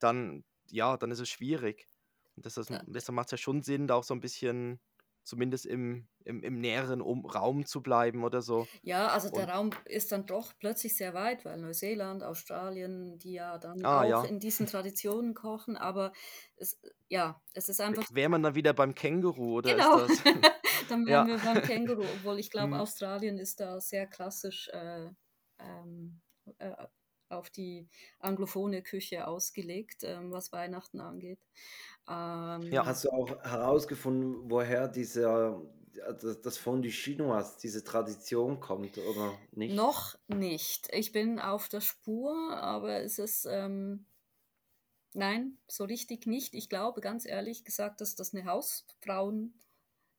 [0.03, 1.87] dann, ja, dann ist es schwierig.
[2.35, 2.81] Und das ist, Ja.
[2.87, 4.79] deshalb macht es ja schon Sinn, da auch so ein bisschen
[5.23, 8.67] zumindest im, im, im näheren um Raum zu bleiben oder so.
[8.81, 13.33] ja, also der Und- Raum ist dann doch plötzlich sehr weit, weil Neuseeland, Australien, die
[13.33, 14.23] ja dann Ah, auch ja.
[14.23, 16.11] in diesen Traditionen kochen, aber
[16.55, 20.33] es, ja, es ist einfach Wäre man dann wieder beim Känguru oder Genau, ist das...
[20.89, 21.27] dann Ja.
[21.27, 22.81] wären wir beim Känguru, obwohl ich glaube, Hm.
[22.81, 25.09] Australien ist da sehr klassisch äh,
[25.59, 26.19] ähm,
[26.57, 26.71] äh,
[27.32, 27.88] auf die
[28.19, 31.39] anglophone Küche ausgelegt, ähm, was Weihnachten angeht.
[32.07, 32.86] Ähm, Ja.
[32.86, 35.61] hast du auch herausgefunden, woher dieser,
[36.19, 39.75] das, das Fondue Chinois, diese Tradition kommt oder nicht?
[39.75, 40.89] Noch nicht.
[40.93, 44.05] Ich bin auf der Spur, aber es ist, ähm,
[45.13, 46.53] nein, so richtig nicht.
[46.53, 48.45] Ich glaube ganz ehrlich gesagt, dass das eine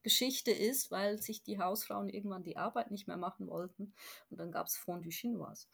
[0.02, 3.92] Hausfrauengeschichte ist, weil sich die Hausfrauen irgendwann die Arbeit nicht mehr machen wollten
[4.30, 5.66] und dann gab es Fondue Chinois.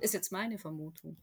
[0.00, 1.16] Ist jetzt meine Vermutung.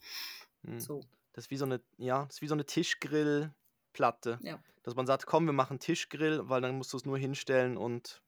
[0.65, 0.79] Hm.
[0.79, 1.01] So,
[1.33, 4.39] Das ist wie so eine, ja, das ist wie so eine Tischgrillplatte.
[4.41, 4.61] ja.
[4.83, 8.21] Dass man sagt, komm, wir machen Tischgrill, weil dann musst du es nur hinstellen und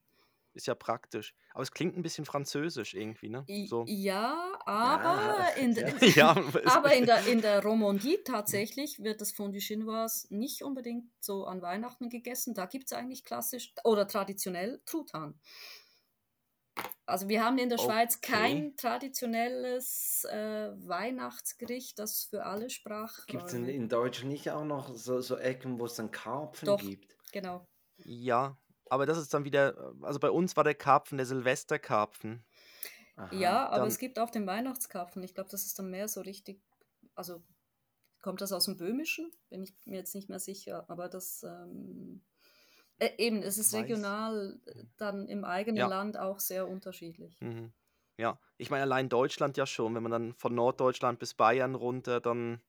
[0.54, 1.34] ist ja praktisch.
[1.54, 3.46] Aber es klingt ein bisschen französisch irgendwie, ne?
[3.68, 3.86] So.
[3.88, 5.90] Ja, aber in, ja.
[5.92, 6.36] der- ja,
[6.66, 11.62] Aber in der, in der Romandie tatsächlich wird das Fondue Chinois nicht unbedingt so an
[11.62, 12.54] Weihnachten gegessen.
[12.54, 15.40] Da gibt es eigentlich klassisch oder traditionell Truthahn.
[17.06, 18.32] Also wir haben in der Schweiz Okay.
[18.32, 23.26] kein traditionelles äh, Weihnachtsgericht, das für alle Sprach.
[23.26, 26.68] Gibt es in, in Deutschland nicht auch noch so, so Ecken, wo es dann Karpfen
[26.68, 26.80] Doch.
[26.80, 27.18] gibt?
[27.32, 27.66] Genau.
[27.98, 28.58] ja,
[28.90, 32.44] aber das ist dann wieder, also bei uns war der Karpfen der Silvesterkarpfen.
[33.16, 33.36] Aha.
[33.36, 35.22] Ja, aber dann- es gibt auch den Weihnachtskarpfen.
[35.24, 36.62] Ich glaube, das ist dann mehr so richtig,
[37.16, 37.44] also
[38.22, 39.32] kommt das aus dem Böhmischen?
[39.50, 42.22] Bin ich mir jetzt nicht mehr sicher, aber das ähm,
[43.00, 45.88] äh, eben, es ist Weiß- regional äh, dann im eigenen Ja.
[45.88, 47.40] Land auch sehr unterschiedlich.
[47.42, 47.72] Mhm.
[48.18, 52.20] Ja, ich meine, allein Deutschland ja schon, wenn man dann von Norddeutschland bis Bayern runter,
[52.20, 52.62] dann,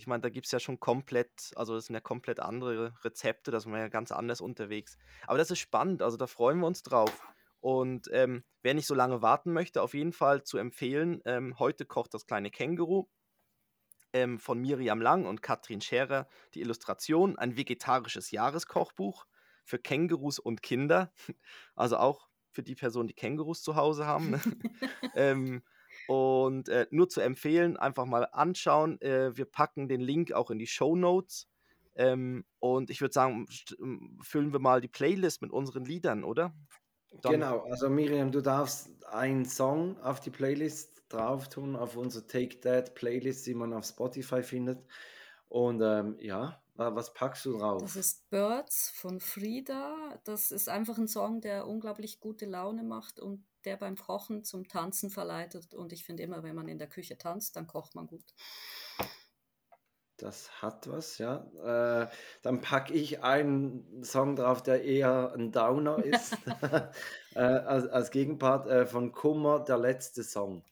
[0.00, 3.50] ich meine, da gibt es ja schon komplett, also das sind ja komplett andere Rezepte,
[3.50, 4.96] da sind wir ja ganz anders unterwegs.
[5.26, 7.28] Aber das ist spannend, also da freuen wir uns drauf.
[7.60, 11.84] Und ähm, wer nicht so lange warten möchte, auf jeden Fall zu empfehlen, ähm, heute
[11.84, 13.08] kocht das kleine Känguru
[14.14, 19.26] ähm, von Miriam Lang und Katrin Scherer, die Illustration, ein vegetarisches Jahreskochbuch
[19.64, 21.12] für Kängurus und Kinder,
[21.76, 24.30] also auch für die Personen, die Kängurus zu Hause haben.
[24.30, 24.40] Ne?
[26.08, 29.00] und äh, nur zu empfehlen, einfach mal anschauen.
[29.00, 31.48] Äh, wir packen den Link auch in die Show Notes.
[31.96, 33.46] Ähm, und ich würde sagen,
[34.22, 36.54] füllen wir mal die Playlist mit unseren Liedern, oder?
[37.22, 42.26] Dann- Genau, also Miriam, du darfst einen Song auf die Playlist drauf tun, auf unsere
[42.26, 44.84] Take That Playlist, die man auf Spotify findet.
[45.48, 47.96] Und ähm, ja, wa- was packst du Das drauf?
[47.96, 50.20] ist Birds von Frida.
[50.22, 54.68] Das ist einfach ein Song, der unglaublich gute Laune macht und der beim Kochen zum
[54.68, 55.74] Tanzen verleitet.
[55.74, 58.24] Und ich finde immer, wenn man in der Küche tanzt, dann kocht man gut.
[60.16, 61.44] Das hat was, ja.
[62.04, 62.10] Äh,
[62.42, 66.36] dann packe ich einen Song drauf, der eher ein Downer ist,
[67.34, 70.62] äh, als, als Gegenpart äh, von Kummer, der letzte Song.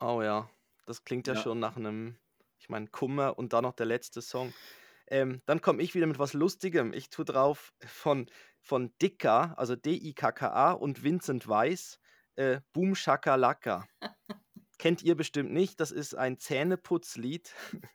[0.00, 0.48] Oh ja,
[0.86, 1.40] das klingt ja, Ja.
[1.40, 2.16] schon nach einem,
[2.58, 4.54] ich meine, Kummer und dann noch der letzte Song.
[5.06, 6.92] Ähm, dann komme ich wieder mit was Lustigem.
[6.94, 8.30] Ich tue drauf von,
[8.64, 12.00] von Dicka, also D-I-K-K-A und Vincent Weiss,
[12.36, 13.86] äh, Boom Shakalaka.
[14.78, 17.54] Kennt ihr bestimmt nicht, das ist ein Zähneputzlied.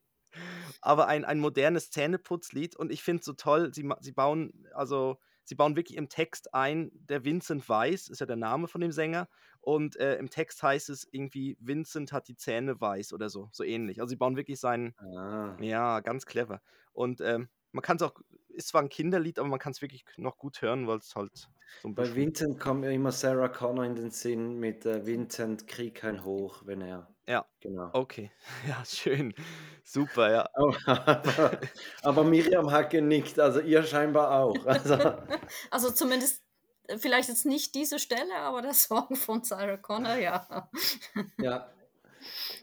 [0.81, 5.17] aber ein, ein modernes Zähneputzlied und ich finde es so toll, sie, sie bauen, also
[5.43, 8.91] sie bauen wirklich im Text ein, der Vincent Weiss, ist ja der Name von dem
[8.91, 9.27] Sänger,
[9.61, 13.63] und äh, im Text heißt es irgendwie, Vincent hat die Zähne weiß oder so, so
[13.63, 13.99] ähnlich.
[13.99, 16.61] Also sie bauen wirklich seinen, Ah, ja, ganz clever.
[16.93, 18.13] Und ähm, man kann es auch,
[18.49, 21.49] ist zwar ein Kinderlied, aber man kann es wirklich noch gut hören, weil es halt
[21.81, 22.13] so ein bei.
[22.15, 26.63] Vincent kommt mir immer Sarah Connor in den Sinn mit äh, Vincent krieg kein Hoch,
[26.65, 27.13] wenn er.
[27.27, 27.89] Ja, Genau.
[27.93, 28.31] okay.
[28.67, 29.33] Ja, schön.
[29.83, 30.49] Super, ja.
[30.85, 31.59] Aber,
[32.03, 34.65] aber Miriam hat genickt, also ihr scheinbar auch.
[34.65, 34.95] Also,
[35.71, 36.43] Also zumindest,
[36.87, 40.69] äh, vielleicht jetzt nicht diese Stelle, aber der Song von Sarah Connor, ja.
[41.39, 41.69] ja,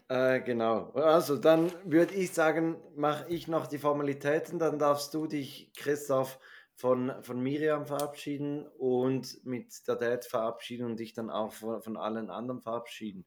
[0.07, 0.91] äh, genau.
[0.91, 6.39] Also dann würde ich sagen, mache ich noch die Formalitäten, dann darfst du dich, Christoph,
[6.77, 11.97] von, von Miriam verabschieden und mit der Dad verabschieden und dich dann auch von, von
[11.97, 13.25] allen anderen verabschieden.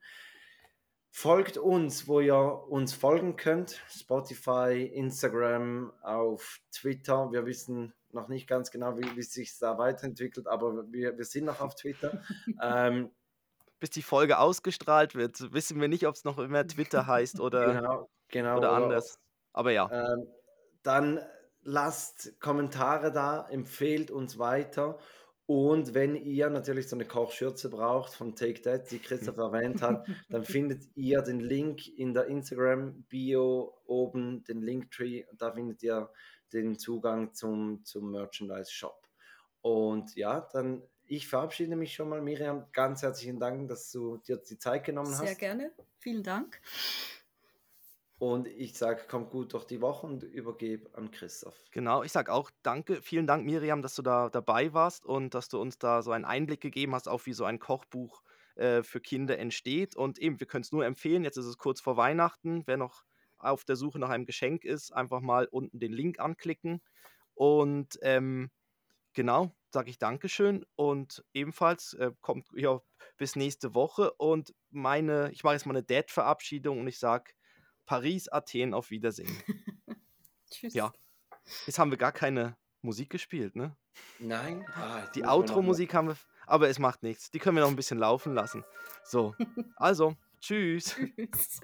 [1.10, 3.82] Folgt uns, wo ihr uns folgen könnt.
[3.88, 7.32] Spotify, Instagram, auf Twitter.
[7.32, 11.46] Wir wissen noch nicht ganz genau, wie, wie sich da weiterentwickelt, aber wir, wir sind
[11.46, 12.22] noch auf Twitter.
[12.62, 13.10] ähm,
[13.80, 17.74] Bis die Folge ausgestrahlt wird, wissen wir nicht, ob es noch immer Twitter heißt oder,
[17.74, 18.58] genau, genau.
[18.58, 19.18] oder anders.
[19.52, 19.90] Aber ja.
[19.90, 20.26] Ähm,
[20.82, 21.20] dann
[21.62, 24.98] lasst Kommentare da, empfehlt uns weiter.
[25.46, 30.06] Und wenn ihr natürlich so eine Kochschürze braucht von Take That, die Christoph erwähnt hat,
[30.28, 35.24] dann findet ihr den Link in der Instagram-Bio oben, den Linktree.
[35.36, 36.08] Da findet ihr
[36.52, 39.08] den Zugang zum, zum Merchandise-Shop.
[39.60, 42.66] Und ja, dann ich verabschiede mich schon mal, Miriam.
[42.72, 45.38] Ganz herzlichen Dank, dass du dir die Zeit genommen Sehr hast.
[45.38, 45.72] gerne.
[45.98, 46.60] Vielen Dank.
[48.20, 51.56] Und ich sage, kommt gut durch die Woche und übergebe an Christoph.
[51.72, 55.48] Genau, ich sage auch danke, vielen Dank, Miriam, dass du da dabei warst und dass
[55.48, 58.22] du uns da so einen Einblick gegeben hast, auf wie so ein Kochbuch
[58.54, 59.96] äh, für Kinder entsteht.
[59.96, 63.02] Und eben, wir können es nur empfehlen, jetzt ist es kurz vor Weihnachten, wer noch
[63.38, 66.82] auf der Suche nach einem Geschenk ist, einfach mal unten den Link anklicken.
[67.34, 68.50] Und ähm,
[69.12, 72.80] genau, sage ich Dankeschön und ebenfalls äh, kommt ja
[73.16, 77.32] bis nächste Woche und meine, ich mache jetzt mal eine Dad-Verabschiedung und ich sage
[77.86, 79.30] Paris, Athen, auf Wiedersehen.
[80.50, 80.74] Tschüss.
[80.74, 80.92] Ja.
[81.66, 83.76] Jetzt haben wir gar keine Musik gespielt, ne?
[84.18, 84.64] Nein?
[84.74, 86.16] Ah, Die Outro-Musik haben wir,
[86.46, 87.30] aber es macht nichts.
[87.30, 88.64] Die können wir noch ein bisschen laufen lassen.
[89.04, 89.34] So,
[89.76, 90.96] also, tschüss.
[91.16, 91.60] Tschüss.